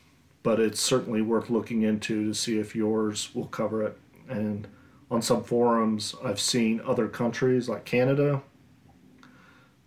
but 0.44 0.60
it's 0.60 0.80
certainly 0.80 1.20
worth 1.20 1.50
looking 1.50 1.82
into 1.82 2.26
to 2.26 2.34
see 2.34 2.58
if 2.58 2.76
yours 2.76 3.34
will 3.34 3.46
cover 3.46 3.82
it. 3.82 3.98
And 4.28 4.68
on 5.10 5.20
some 5.20 5.42
forums, 5.42 6.14
I've 6.24 6.40
seen 6.40 6.80
other 6.84 7.08
countries 7.08 7.68
like 7.68 7.84
Canada 7.84 8.42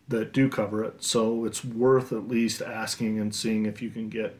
that 0.09 0.33
do 0.33 0.49
cover 0.49 0.83
it. 0.83 1.03
So 1.03 1.45
it's 1.45 1.63
worth 1.63 2.11
at 2.11 2.27
least 2.27 2.61
asking 2.61 3.19
and 3.19 3.33
seeing 3.33 3.65
if 3.65 3.81
you 3.81 3.89
can 3.89 4.09
get 4.09 4.37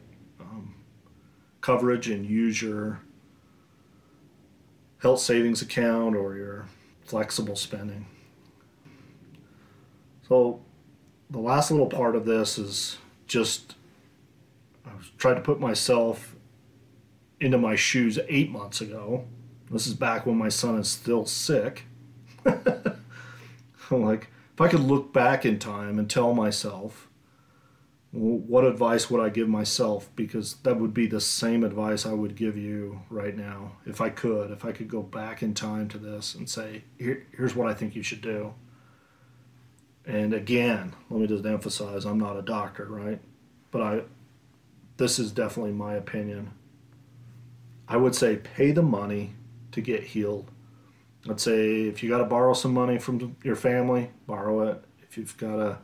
coverage 1.62 2.10
and 2.10 2.26
use 2.26 2.62
your 2.62 3.02
health 5.00 5.19
savings 5.19 5.62
account 5.62 6.15
or 6.15 6.36
your 6.36 6.65
flexible 7.04 7.56
spending. 7.56 8.06
So, 10.28 10.62
the 11.30 11.39
last 11.39 11.72
little 11.72 11.88
part 11.88 12.15
of 12.15 12.26
this 12.26 12.58
is 12.58 12.98
just 13.28 13.76
I 14.86 14.95
was 14.95 15.12
trying 15.17 15.36
to 15.36 15.41
put 15.41 15.60
myself 15.60 16.36
into 17.39 17.58
my 17.58 17.76
shoes 17.76 18.19
eight 18.28 18.52
months 18.52 18.82
ago. 18.82 19.26
This 19.72 19.88
is 19.88 19.93
back 19.93 20.26
when 20.26 20.38
my 20.38 20.50
son 20.50 20.78
is 20.78 20.89
still 20.89 21.26
sick. 21.26 21.86
I'm 22.45 24.04
like, 24.04 24.28
if 24.54 24.62
I 24.62 24.67
could 24.67 24.82
look 24.82 25.13
back 25.13 25.45
in 25.45 25.60
time 25.60 26.00
and 26.00 26.10
tell 26.10 26.34
myself 26.34 27.09
what 28.12 28.63
advice 28.63 29.10
would 29.10 29.22
I 29.22 29.30
give 29.30 29.48
myself? 29.48 30.10
Because 30.15 30.56
that 30.63 30.80
would 30.80 30.93
be 30.93 31.06
the 31.06 31.22
same 31.22 31.63
advice 31.63 32.06
I 32.06 32.13
would 32.13 32.36
give 32.36 32.58
you 32.58 33.02
right 33.10 33.38
now 33.38 33.74
if 33.86 34.02
I 34.02 34.10
could. 34.10 34.50
If 34.50 34.65
I 34.65 34.72
could 34.72 34.88
go 34.88 35.04
back 35.04 35.43
in 35.43 35.54
time 35.54 35.88
to 35.89 36.00
this 36.00 36.34
and 36.34 36.50
say, 36.50 36.84
Here, 36.98 37.28
here's 37.36 37.56
what 37.56 37.69
I 37.69 37.74
think 37.74 37.95
you 37.95 38.02
should 38.02 38.22
do. 38.22 38.54
And 40.06 40.34
again, 40.34 40.95
let 41.12 41.22
me 41.22 41.28
just 41.28 41.45
emphasize 41.45 42.04
I'm 42.06 42.17
not 42.17 42.36
a 42.36 42.41
doctor, 42.41 42.86
right? 42.86 43.19
But 43.69 43.82
I, 43.82 44.02
this 44.98 45.19
is 45.19 45.32
definitely 45.32 45.74
my 45.74 45.93
opinion. 45.93 46.52
I 47.88 47.98
would 47.98 48.15
say 48.15 48.38
pay 48.38 48.72
the 48.72 48.82
money 48.82 49.34
to 49.72 49.82
get 49.82 50.04
healed. 50.04 50.50
I'd 51.30 51.39
say 51.39 51.84
if 51.84 52.02
you 52.02 52.10
got 52.10 52.19
to 52.19 52.26
borrow 52.26 52.54
some 52.54 52.74
money 52.74 52.98
from 52.98 53.36
your 53.43 53.56
family, 53.56 54.10
borrow 54.26 54.67
it. 54.69 54.84
If 55.04 55.17
you've 55.17 55.38
got 55.38 55.56
to 55.58 55.78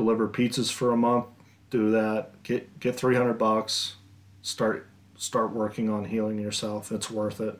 deliver 0.00 0.28
pizzas 0.28 0.72
for 0.72 0.92
a 0.92 0.96
month, 0.96 1.26
do 1.68 1.90
that. 1.90 2.42
Get 2.42 2.80
get 2.80 2.96
300 2.96 3.34
bucks. 3.34 3.96
Start 4.42 4.88
start 5.16 5.52
working 5.52 5.90
on 5.90 6.06
healing 6.06 6.38
yourself. 6.38 6.90
It's 6.90 7.10
worth 7.10 7.40
it. 7.40 7.58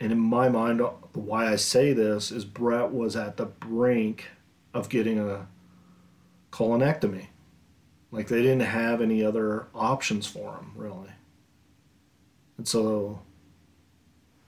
And 0.00 0.12
in 0.12 0.18
my 0.18 0.48
mind, 0.48 0.80
why 1.12 1.52
I 1.52 1.56
say 1.56 1.92
this 1.92 2.30
is 2.30 2.44
Brett 2.44 2.92
was 2.92 3.16
at 3.16 3.36
the 3.36 3.46
brink 3.46 4.26
of 4.72 4.88
getting 4.88 5.18
a 5.18 5.46
colonectomy. 6.50 7.26
Like 8.10 8.28
they 8.28 8.40
didn't 8.40 8.60
have 8.60 9.02
any 9.02 9.22
other 9.22 9.66
options 9.74 10.26
for 10.26 10.56
him, 10.56 10.72
really. 10.74 11.10
And 12.56 12.66
so 12.66 13.20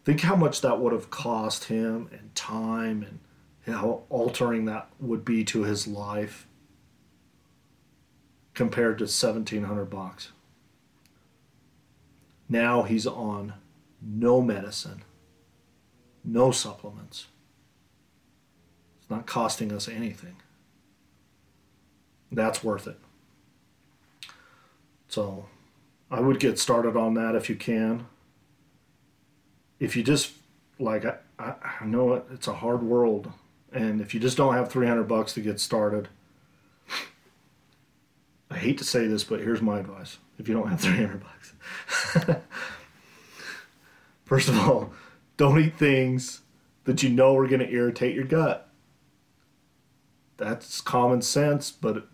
think 0.05 0.23
how 0.23 0.37
much 0.37 0.63
that 0.63 0.81
would 0.81 0.93
have 0.93 1.11
cost 1.11 1.65
him 1.65 2.09
and 2.13 2.35
time 2.35 3.03
and 3.03 3.19
how 3.67 4.03
altering 4.09 4.65
that 4.65 4.89
would 4.99 5.25
be 5.25 5.45
to 5.45 5.65
his 5.65 5.87
life 5.87 6.47
compared 8.55 8.99
to 8.99 9.05
1700 9.05 9.85
bucks. 9.87 10.33
Now 12.49 12.83
he's 12.83 13.07
on 13.07 13.55
no 14.03 14.41
medicine, 14.41 15.03
no 16.25 16.51
supplements. 16.51 17.27
It's 19.01 19.11
not 19.11 19.27
costing 19.27 19.73
us 19.73 19.89
anything. 19.89 20.37
That's 22.33 22.63
worth 22.65 22.87
it. 22.87 22.99
So 25.09 25.47
I 26.11 26.21
would 26.21 26.41
get 26.41 26.59
started 26.59 26.97
on 26.97 27.15
that 27.15 27.35
if 27.35 27.49
you 27.49 27.57
can. 27.57 28.07
If 29.79 29.97
you 29.97 30.03
just 30.03 30.33
like 30.79 31.05
I, 31.05 31.55
I 31.81 31.85
know 31.85 32.15
it, 32.15 32.25
it's 32.33 32.49
a 32.49 32.55
hard 32.55 32.83
world 32.83 33.33
and 33.73 34.01
if 34.01 34.15
you 34.15 34.21
just 34.21 34.37
don't 34.37 34.55
have 34.55 34.71
300 34.71 35.05
bucks 35.05 35.33
to 35.35 35.41
get 35.41 35.61
started, 35.61 36.09
I 38.51 38.57
hate 38.57 38.79
to 38.79 38.85
say 38.85 39.07
this, 39.07 39.23
but 39.23 39.41
here's 39.41 39.63
my 39.63 39.79
advice. 39.79 40.19
If 40.39 40.49
you 40.49 40.55
don't 40.55 40.69
have 40.69 40.81
300 40.81 41.23
bucks, 41.23 41.55
First 44.25 44.49
of 44.49 44.59
all, 44.59 44.93
don't 45.37 45.59
eat 45.59 45.77
things 45.77 46.43
that 46.85 47.03
you 47.03 47.09
know 47.11 47.37
are 47.37 47.49
going 47.49 47.61
to 47.61 47.71
irritate 47.71 48.15
your 48.15 48.25
gut. 48.25 48.69
That's 50.37 50.81
common 50.81 51.21
sense, 51.23 51.71
but 51.71 52.07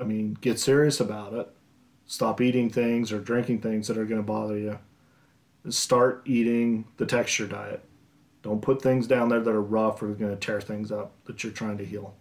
I 0.00 0.04
mean, 0.04 0.38
get 0.40 0.58
serious 0.58 1.00
about 1.00 1.34
it. 1.34 1.48
Stop 2.06 2.40
eating 2.40 2.70
things 2.70 3.12
or 3.12 3.18
drinking 3.18 3.60
things 3.60 3.88
that 3.88 3.98
are 3.98 4.04
going 4.04 4.20
to 4.20 4.26
bother 4.26 4.56
you. 4.56 4.78
Start 5.68 6.22
eating 6.24 6.86
the 6.96 7.06
texture 7.06 7.46
diet. 7.46 7.82
Don't 8.42 8.62
put 8.62 8.82
things 8.82 9.06
down 9.06 9.28
there 9.28 9.40
that 9.40 9.50
are 9.50 9.62
rough 9.62 10.02
or 10.02 10.08
going 10.08 10.30
to 10.30 10.36
tear 10.36 10.60
things 10.60 10.92
up 10.92 11.12
that 11.24 11.42
you're 11.42 11.52
trying 11.52 11.78
to 11.78 11.84
heal. 11.84 12.14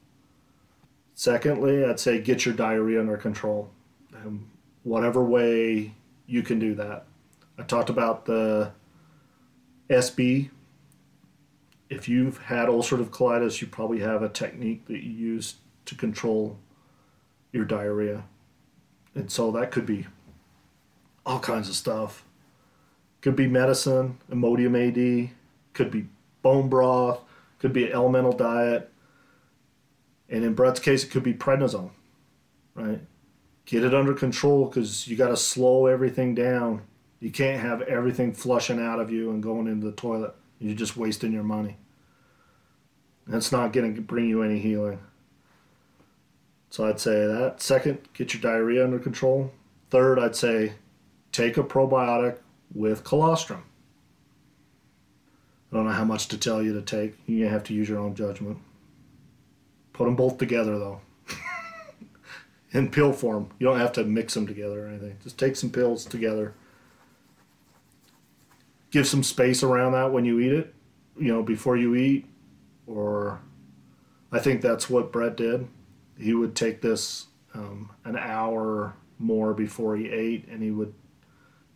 Secondly, 1.14 1.86
I'd 1.86 2.00
say 2.00 2.20
get 2.20 2.46
your 2.46 2.56
diarrhea 2.56 3.00
under 3.00 3.18
control. 3.18 3.70
Um, 4.16 4.50
whatever 4.84 5.24
way 5.24 5.94
you 6.26 6.44
can 6.44 6.60
do 6.60 6.76
that. 6.76 7.06
I 7.58 7.64
talked 7.64 7.90
about 7.90 8.26
the 8.26 8.72
SB. 9.90 10.50
If 11.90 12.10
you've 12.10 12.38
had 12.38 12.68
ulcerative 12.68 13.10
colitis, 13.10 13.62
you 13.62 13.68
probably 13.68 14.00
have 14.00 14.22
a 14.22 14.30
technique 14.30 14.86
that 14.88 15.04
you 15.04 15.12
use 15.12 15.56
to 15.86 15.96
control 15.96 16.58
your 17.52 17.66
diarrhea. 17.66 18.26
And 19.16 19.32
so 19.32 19.52
that 19.52 19.72
could 19.72 19.86
be 19.86 20.06
all 21.26 21.40
kinds 21.40 21.70
of 21.70 21.76
stuff. 21.76 22.24
Could 23.22 23.36
be 23.36 23.48
medicine, 23.48 24.20
Imodium 24.32 24.76
AD, 24.78 25.32
could 25.78 25.92
be 25.92 26.08
bone 26.42 26.68
broth, 26.68 27.22
could 27.60 27.72
be 27.72 27.86
an 27.86 27.94
elemental 27.94 28.34
diet. 28.34 28.92
And 30.28 30.44
in 30.44 30.56
Brett's 30.56 30.80
case, 30.80 31.04
it 31.04 31.12
could 31.12 31.24
be 31.24 31.34
prednisone, 31.34 31.92
right? 32.74 33.00
Get 33.66 33.84
it 33.84 33.94
under 33.94 34.14
control 34.14 34.66
because 34.66 35.08
you 35.08 35.16
got 35.16 35.30
to 35.30 35.38
slow 35.38 35.86
everything 35.86 36.36
down. 36.36 36.82
You 37.20 37.32
can't 37.32 37.62
have 37.62 37.82
everything 37.84 38.34
flushing 38.34 38.82
out 38.82 39.00
of 39.00 39.12
you 39.12 39.30
and 39.30 39.42
going 39.42 39.68
into 39.68 39.86
the 39.86 39.94
toilet. 39.94 40.34
You're 40.60 40.76
just 40.76 40.98
wasting 40.98 41.32
your 41.32 41.44
money. 41.44 41.78
That's 43.28 43.52
not 43.52 43.74
going 43.74 43.94
to 43.94 44.02
bring 44.02 44.28
you 44.28 44.42
any 44.42 44.60
healing. 44.60 45.00
So 46.70 46.88
I'd 46.88 47.00
say 47.00 47.28
that. 47.28 47.62
Second, 47.62 48.00
get 48.14 48.34
your 48.34 48.42
diarrhea 48.42 48.84
under 48.84 49.00
control. 49.00 49.52
Third, 49.90 50.20
I'd 50.20 50.36
say 50.36 50.74
take 51.32 51.58
a 51.58 51.64
probiotic 51.64 52.38
with 52.74 53.04
colostrum. 53.04 53.64
I 55.72 55.76
don't 55.76 55.86
know 55.86 55.92
how 55.92 56.06
much 56.06 56.28
to 56.30 56.38
tell 56.38 56.62
you 56.62 56.74
to 56.74 56.82
take. 56.82 57.16
You 57.26 57.48
have 57.48 57.64
to 57.66 57.74
use 57.74 57.90
your 57.90 58.00
own 58.00 58.16
judgment. 58.16 58.60
Put 59.94 60.06
them 60.06 60.16
both 60.16 60.38
together 60.38 60.78
though. 60.78 61.02
In 62.72 62.90
pill 62.90 63.12
form. 63.12 63.50
You 63.60 63.68
don't 63.68 63.80
have 63.80 63.94
to 63.94 64.04
mix 64.04 64.34
them 64.34 64.48
together 64.48 64.86
or 64.86 64.88
anything. 64.88 65.18
Just 65.24 65.38
take 65.38 65.56
some 65.56 65.70
pills 65.70 66.06
together. 66.06 66.54
Give 68.92 69.08
some 69.08 69.24
space 69.24 69.64
around 69.64 69.94
that 69.94 70.14
when 70.14 70.24
you 70.24 70.40
eat 70.40 70.54
it, 70.54 70.74
you 71.20 71.34
know, 71.34 71.44
before 71.44 71.76
you 71.76 71.96
eat. 71.96 72.26
Or 72.86 73.42
I 74.32 74.40
think 74.40 74.62
that's 74.62 74.90
what 74.90 75.12
Brett 75.12 75.36
did. 75.36 75.68
He 76.18 76.34
would 76.34 76.56
take 76.56 76.82
this 76.82 77.28
um, 77.54 77.92
an 78.06 78.16
hour 78.16 78.94
more 79.20 79.54
before 79.54 79.98
he 79.98 80.10
ate, 80.10 80.48
and 80.48 80.64
he 80.64 80.72
would 80.72 80.94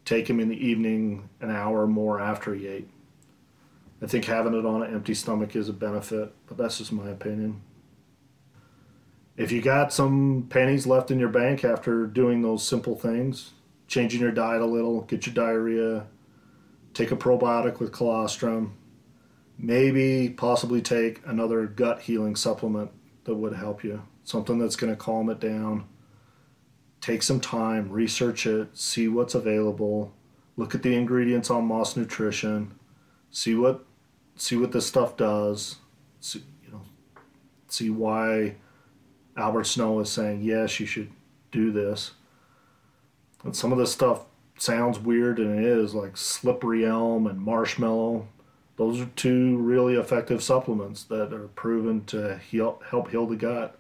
take 0.06 0.30
him 0.30 0.40
in 0.40 0.50
the 0.50 0.66
evening 0.66 1.30
an 1.42 1.52
hour 1.52 1.86
more 1.88 2.20
after 2.20 2.54
he 2.54 2.68
ate. 2.68 2.90
I 4.02 4.08
think 4.08 4.26
having 4.26 4.56
it 4.56 4.66
on 4.66 4.82
an 4.82 4.94
empty 4.94 5.14
stomach 5.14 5.56
is 5.56 5.70
a 5.70 5.74
benefit, 5.74 6.34
but 6.48 6.58
that's 6.58 6.80
just 6.80 6.92
my 6.92 7.10
opinion. 7.10 7.62
If 9.38 9.52
you 9.52 9.62
got 9.62 9.94
some 9.94 10.48
pennies 10.50 10.88
left 10.88 11.12
in 11.12 11.20
your 11.20 11.30
bank 11.30 11.64
after 11.64 12.08
doing 12.08 12.42
those 12.42 12.68
simple 12.68 12.96
things, 12.96 13.52
changing 13.88 14.22
your 14.22 14.32
diet 14.32 14.62
a 14.62 14.66
little, 14.66 15.02
get 15.02 15.26
your 15.26 15.36
diarrhea, 15.36 16.08
take 16.94 17.12
a 17.12 17.16
probiotic 17.16 17.80
with 17.80 17.92
colostrum, 17.92 18.76
maybe 19.58 20.30
possibly 20.30 20.82
take 20.82 21.22
another 21.26 21.68
gut 21.68 22.02
healing 22.02 22.36
supplement 22.36 22.92
that 23.26 23.36
would 23.36 23.54
help 23.54 23.84
you, 23.84 24.02
something 24.24 24.58
that's 24.58 24.76
going 24.76 24.92
to 24.92 24.98
calm 24.98 25.30
it 25.30 25.40
down. 25.40 25.86
Take 27.02 27.24
some 27.24 27.40
time, 27.40 27.90
research 27.90 28.46
it, 28.46 28.78
see 28.78 29.08
what's 29.08 29.34
available, 29.36 30.14
look 30.56 30.76
at 30.76 30.84
the 30.84 30.96
ingredients 30.96 31.50
on 31.50 31.66
Moss 31.66 31.96
Nutrition, 31.96 32.74
see 33.32 33.56
what 33.56 33.86
see 34.42 34.56
what 34.56 34.72
this 34.72 34.88
stuff 34.88 35.16
does, 35.16 35.76
see, 36.20 36.44
you 36.66 36.72
know, 36.72 36.82
see 37.68 37.92
why 37.92 38.56
Albert 39.38 39.66
Snow 39.66 40.00
is 40.00 40.10
saying 40.10 40.42
yes, 40.42 40.80
you 40.80 40.88
should 40.88 41.12
do 41.52 41.72
this. 41.72 42.14
And 43.44 43.56
some 43.56 43.72
of 43.72 43.78
this 43.78 43.92
stuff 43.92 44.26
sounds 44.58 44.98
weird, 44.98 45.38
and 45.38 45.60
it 45.60 45.64
is 45.64 45.94
like 45.94 46.18
slippery 46.18 46.84
elm 46.84 47.28
and 47.28 47.40
marshmallow. 47.40 48.28
Those 48.78 49.00
are 49.00 49.10
two 49.16 49.58
really 49.58 49.94
effective 49.94 50.42
supplements 50.42 51.04
that 51.04 51.32
are 51.34 51.50
proven 51.50 52.04
to 52.06 52.40
heal, 52.40 52.82
help 52.90 53.12
heal 53.12 53.28
the 53.28 53.36
gut. 53.36 53.78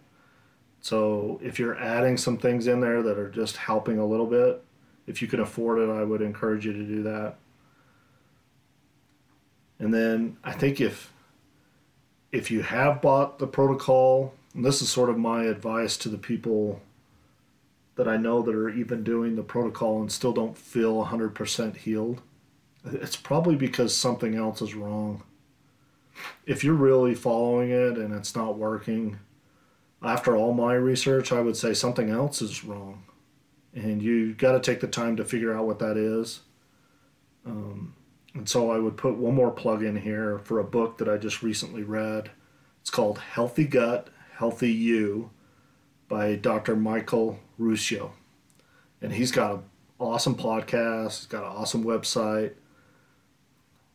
So 0.79 1.39
if 1.41 1.57
you're 1.57 1.79
adding 1.79 2.17
some 2.17 2.37
things 2.37 2.67
in 2.67 2.81
there 2.81 3.01
that 3.01 3.17
are 3.17 3.31
just 3.31 3.57
helping 3.57 3.97
a 3.97 4.05
little 4.05 4.27
bit, 4.27 4.63
if 5.07 5.23
you 5.23 5.27
can 5.27 5.39
afford 5.39 5.79
it, 5.79 5.89
I 5.89 6.03
would 6.03 6.21
encourage 6.21 6.67
you 6.67 6.73
to 6.73 6.83
do 6.83 7.01
that. 7.01 7.37
And 9.81 9.91
then 9.91 10.37
I 10.43 10.53
think 10.53 10.79
if 10.79 11.11
if 12.31 12.49
you 12.49 12.61
have 12.61 13.01
bought 13.01 13.39
the 13.39 13.47
protocol, 13.47 14.33
and 14.53 14.63
this 14.63 14.81
is 14.81 14.89
sort 14.89 15.09
of 15.09 15.17
my 15.17 15.43
advice 15.43 15.97
to 15.97 16.07
the 16.07 16.19
people 16.19 16.81
that 17.95 18.07
I 18.07 18.15
know 18.15 18.41
that 18.41 18.55
are 18.55 18.69
even 18.69 19.03
doing 19.03 19.35
the 19.35 19.43
protocol 19.43 19.99
and 19.99 20.09
still 20.09 20.31
don't 20.31 20.57
feel 20.57 21.03
100% 21.03 21.75
healed, 21.75 22.21
it's 22.85 23.17
probably 23.17 23.55
because 23.55 23.93
something 23.93 24.33
else 24.33 24.61
is 24.61 24.75
wrong. 24.75 25.23
If 26.45 26.63
you're 26.63 26.73
really 26.73 27.15
following 27.15 27.71
it 27.71 27.97
and 27.97 28.13
it's 28.13 28.35
not 28.35 28.57
working, 28.57 29.19
after 30.01 30.37
all 30.37 30.53
my 30.53 30.73
research, 30.73 31.33
I 31.33 31.41
would 31.41 31.57
say 31.57 31.73
something 31.73 32.09
else 32.09 32.41
is 32.41 32.63
wrong. 32.63 33.03
And 33.73 34.01
you 34.01 34.35
got 34.35 34.53
to 34.53 34.59
take 34.59 34.79
the 34.79 34.87
time 34.87 35.17
to 35.17 35.25
figure 35.25 35.53
out 35.53 35.65
what 35.65 35.79
that 35.79 35.97
is. 35.97 36.41
Um, 37.45 37.93
and 38.33 38.47
so 38.47 38.71
I 38.71 38.79
would 38.79 38.97
put 38.97 39.17
one 39.17 39.35
more 39.35 39.51
plug 39.51 39.83
in 39.83 39.97
here 39.97 40.39
for 40.39 40.59
a 40.59 40.63
book 40.63 40.97
that 40.97 41.09
I 41.09 41.17
just 41.17 41.43
recently 41.43 41.83
read. 41.83 42.31
It's 42.81 42.89
called 42.89 43.19
Healthy 43.19 43.65
Gut, 43.65 44.07
Healthy 44.37 44.71
You 44.71 45.31
by 46.07 46.35
Dr. 46.35 46.75
Michael 46.75 47.39
Ruscio. 47.59 48.11
And 49.01 49.13
he's 49.13 49.31
got 49.31 49.55
an 49.55 49.63
awesome 49.99 50.35
podcast, 50.35 51.19
he's 51.19 51.25
got 51.27 51.43
an 51.43 51.55
awesome 51.55 51.83
website. 51.83 52.53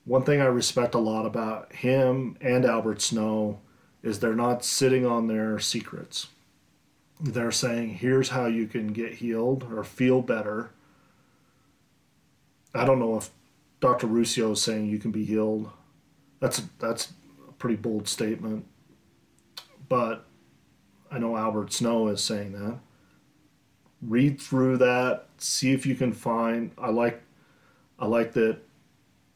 One 0.05 0.23
thing 0.23 0.41
I 0.41 0.47
respect 0.47 0.95
a 0.95 0.99
lot 0.99 1.27
about 1.27 1.73
him 1.73 2.37
and 2.41 2.65
Albert 2.65 3.01
Snow 3.03 3.61
is 4.03 4.21
they're 4.21 4.35
not 4.35 4.65
sitting 4.65 5.05
on 5.05 5.27
their 5.27 5.59
secrets. 5.59 6.29
They're 7.21 7.51
saying, 7.51 7.95
here's 7.95 8.29
how 8.29 8.47
you 8.47 8.67
can 8.67 8.93
get 8.93 9.15
healed 9.15 9.67
or 9.73 9.83
feel 9.83 10.21
better. 10.23 10.71
I 12.75 12.85
don't 12.85 13.01
know 13.01 13.17
if 13.17 13.31
Dr. 13.87 14.09
Ruscio 14.09 14.51
is 14.51 14.61
saying 14.61 14.87
you 14.87 14.99
can 14.99 15.13
be 15.13 15.25
healed. 15.25 15.71
That's 16.41 16.61
that's 16.81 17.13
a 17.49 17.53
pretty 17.53 17.77
bold 17.77 18.09
statement. 18.09 18.67
But 19.89 20.25
I 21.09 21.21
know 21.21 21.37
Albert 21.37 21.73
Snow 21.73 22.09
is 22.09 22.21
saying 22.21 22.51
that. 22.55 22.81
Read 24.03 24.41
through 24.41 24.79
that, 24.79 25.29
see 25.39 25.71
if 25.71 25.87
you 25.87 25.95
can 25.95 26.13
find 26.13 26.73
I 26.77 26.91
like 26.91 27.23
I 27.97 28.07
like 28.07 28.33
that 28.33 28.59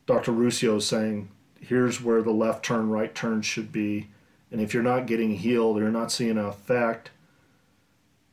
Dr. 0.06 0.32
Ruscio 0.32 0.78
is 0.78 0.86
saying 0.86 1.30
here's 1.60 2.02
where 2.02 2.20
the 2.20 2.32
left 2.32 2.64
turn, 2.64 2.90
right 2.90 3.14
turn 3.14 3.42
should 3.42 3.70
be. 3.70 4.08
And 4.50 4.60
if 4.60 4.74
you're 4.74 4.82
not 4.82 5.06
getting 5.06 5.36
healed 5.36 5.78
or 5.78 5.82
you're 5.82 5.92
not 5.92 6.10
seeing 6.10 6.32
an 6.32 6.38
effect, 6.38 7.12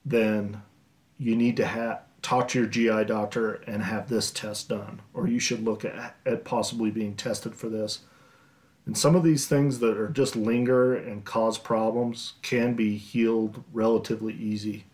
then 0.04 0.64
you 1.20 1.36
need 1.36 1.58
to 1.58 1.66
have 1.68 2.07
talk 2.28 2.50
to 2.50 2.60
your 2.60 2.68
GI 2.68 3.06
doctor 3.06 3.54
and 3.68 3.84
have 3.84 4.10
this 4.10 4.32
test 4.32 4.68
done, 4.68 5.02
or 5.14 5.30
you 5.30 5.40
should 5.40 5.64
look 5.64 5.86
at, 5.86 6.18
at 6.26 6.44
possibly 6.44 6.92
being 6.92 7.16
tested 7.16 7.56
for 7.56 7.70
this. 7.70 8.00
And 8.86 8.98
some 8.98 9.16
of 9.16 9.24
these 9.24 9.48
things 9.48 9.80
that 9.80 9.98
are 9.98 10.10
just 10.10 10.36
linger 10.36 10.94
and 10.94 11.24
cause 11.24 11.58
problems 11.58 12.34
can 12.42 12.74
be 12.74 12.98
healed 12.98 13.64
relatively 13.72 14.34
easy. 14.34 14.88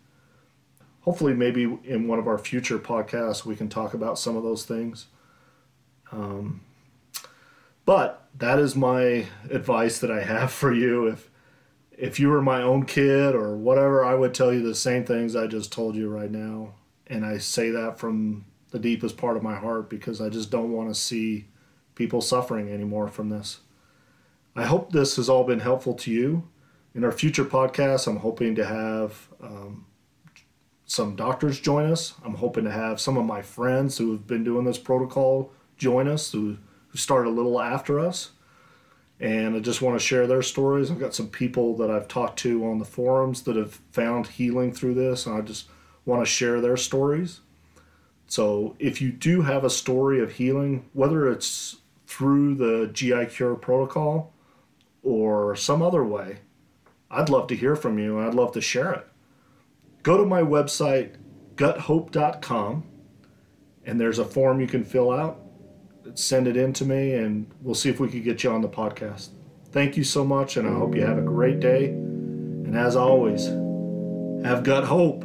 Hopefully, 1.00 1.34
maybe 1.34 1.64
in 1.82 2.06
one 2.06 2.20
of 2.20 2.28
our 2.28 2.38
future 2.38 2.78
podcasts, 2.78 3.44
we 3.44 3.56
can 3.56 3.68
talk 3.68 3.94
about 3.94 4.16
some 4.16 4.36
of 4.36 4.44
those 4.44 4.64
things. 4.64 5.06
Um, 6.12 6.60
but 7.84 8.28
that 8.38 8.60
is 8.60 8.76
my 8.76 9.26
advice 9.50 9.98
that 9.98 10.10
I 10.10 10.22
have 10.22 10.52
for 10.52 10.72
you. 10.72 11.08
If 11.08 11.30
if 11.98 12.20
you 12.20 12.28
were 12.28 12.42
my 12.42 12.62
own 12.62 12.86
kid 12.86 13.34
or 13.34 13.56
whatever, 13.56 14.04
I 14.04 14.14
would 14.14 14.34
tell 14.34 14.52
you 14.52 14.62
the 14.62 14.74
same 14.74 15.04
things 15.04 15.34
I 15.34 15.48
just 15.48 15.72
told 15.72 15.96
you 15.96 16.08
right 16.08 16.30
now 16.30 16.74
and 17.06 17.24
I 17.24 17.38
say 17.38 17.70
that 17.70 17.98
from 17.98 18.44
the 18.70 18.78
deepest 18.78 19.16
part 19.16 19.36
of 19.36 19.42
my 19.42 19.54
heart 19.54 19.88
because 19.88 20.20
I 20.20 20.28
just 20.28 20.50
don't 20.50 20.72
want 20.72 20.88
to 20.88 20.94
see 20.94 21.46
people 21.94 22.20
suffering 22.20 22.68
anymore 22.70 23.08
from 23.08 23.28
this. 23.28 23.60
I 24.56 24.64
hope 24.64 24.92
this 24.92 25.16
has 25.16 25.28
all 25.28 25.44
been 25.44 25.60
helpful 25.60 25.94
to 25.94 26.10
you. 26.10 26.48
In 26.94 27.04
our 27.04 27.12
future 27.12 27.44
podcasts, 27.44 28.06
I'm 28.06 28.18
hoping 28.18 28.54
to 28.54 28.64
have 28.64 29.28
um, 29.42 29.86
some 30.86 31.16
doctors 31.16 31.60
join 31.60 31.90
us. 31.90 32.14
I'm 32.24 32.34
hoping 32.34 32.64
to 32.64 32.70
have 32.70 33.00
some 33.00 33.16
of 33.16 33.24
my 33.24 33.42
friends 33.42 33.98
who 33.98 34.12
have 34.12 34.26
been 34.26 34.44
doing 34.44 34.64
this 34.64 34.78
protocol 34.78 35.52
join 35.76 36.08
us, 36.08 36.30
who 36.32 36.56
who 36.88 36.98
started 36.98 37.30
a 37.30 37.32
little 37.32 37.60
after 37.60 37.98
us. 37.98 38.30
And 39.18 39.56
I 39.56 39.60
just 39.60 39.82
want 39.82 39.98
to 39.98 40.04
share 40.04 40.28
their 40.28 40.42
stories. 40.42 40.90
I've 40.90 41.00
got 41.00 41.14
some 41.14 41.28
people 41.28 41.76
that 41.78 41.90
I've 41.90 42.06
talked 42.06 42.38
to 42.40 42.64
on 42.66 42.78
the 42.78 42.84
forums 42.84 43.42
that 43.42 43.56
have 43.56 43.80
found 43.90 44.28
healing 44.28 44.72
through 44.72 44.94
this, 44.94 45.26
and 45.26 45.36
I 45.36 45.40
just 45.40 45.66
want 46.04 46.22
to 46.22 46.26
share 46.26 46.60
their 46.60 46.76
stories. 46.76 47.40
So 48.26 48.76
if 48.78 49.00
you 49.00 49.12
do 49.12 49.42
have 49.42 49.64
a 49.64 49.70
story 49.70 50.20
of 50.20 50.32
healing, 50.32 50.86
whether 50.92 51.30
it's 51.30 51.76
through 52.06 52.54
the 52.54 52.90
GI 52.92 53.26
Cure 53.26 53.54
protocol 53.54 54.32
or 55.02 55.54
some 55.56 55.82
other 55.82 56.04
way, 56.04 56.38
I'd 57.10 57.28
love 57.28 57.46
to 57.48 57.56
hear 57.56 57.76
from 57.76 57.98
you 57.98 58.18
and 58.18 58.26
I'd 58.26 58.34
love 58.34 58.52
to 58.52 58.60
share 58.60 58.92
it. 58.92 59.06
Go 60.02 60.18
to 60.18 60.26
my 60.26 60.42
website, 60.42 61.14
guthope.com, 61.56 62.84
and 63.86 64.00
there's 64.00 64.18
a 64.18 64.24
form 64.24 64.60
you 64.60 64.66
can 64.66 64.84
fill 64.84 65.10
out. 65.10 65.40
Send 66.14 66.46
it 66.46 66.56
in 66.56 66.74
to 66.74 66.84
me, 66.84 67.14
and 67.14 67.50
we'll 67.62 67.74
see 67.74 67.88
if 67.88 67.98
we 67.98 68.08
can 68.08 68.22
get 68.22 68.44
you 68.44 68.50
on 68.50 68.60
the 68.60 68.68
podcast. 68.68 69.28
Thank 69.72 69.96
you 69.96 70.04
so 70.04 70.22
much, 70.22 70.58
and 70.58 70.68
I 70.68 70.72
hope 70.72 70.94
you 70.94 71.00
have 71.00 71.16
a 71.16 71.22
great 71.22 71.60
day. 71.60 71.86
And 71.86 72.76
as 72.76 72.94
always, 72.94 73.46
have 74.44 74.62
gut 74.62 74.84
hope. 74.84 75.24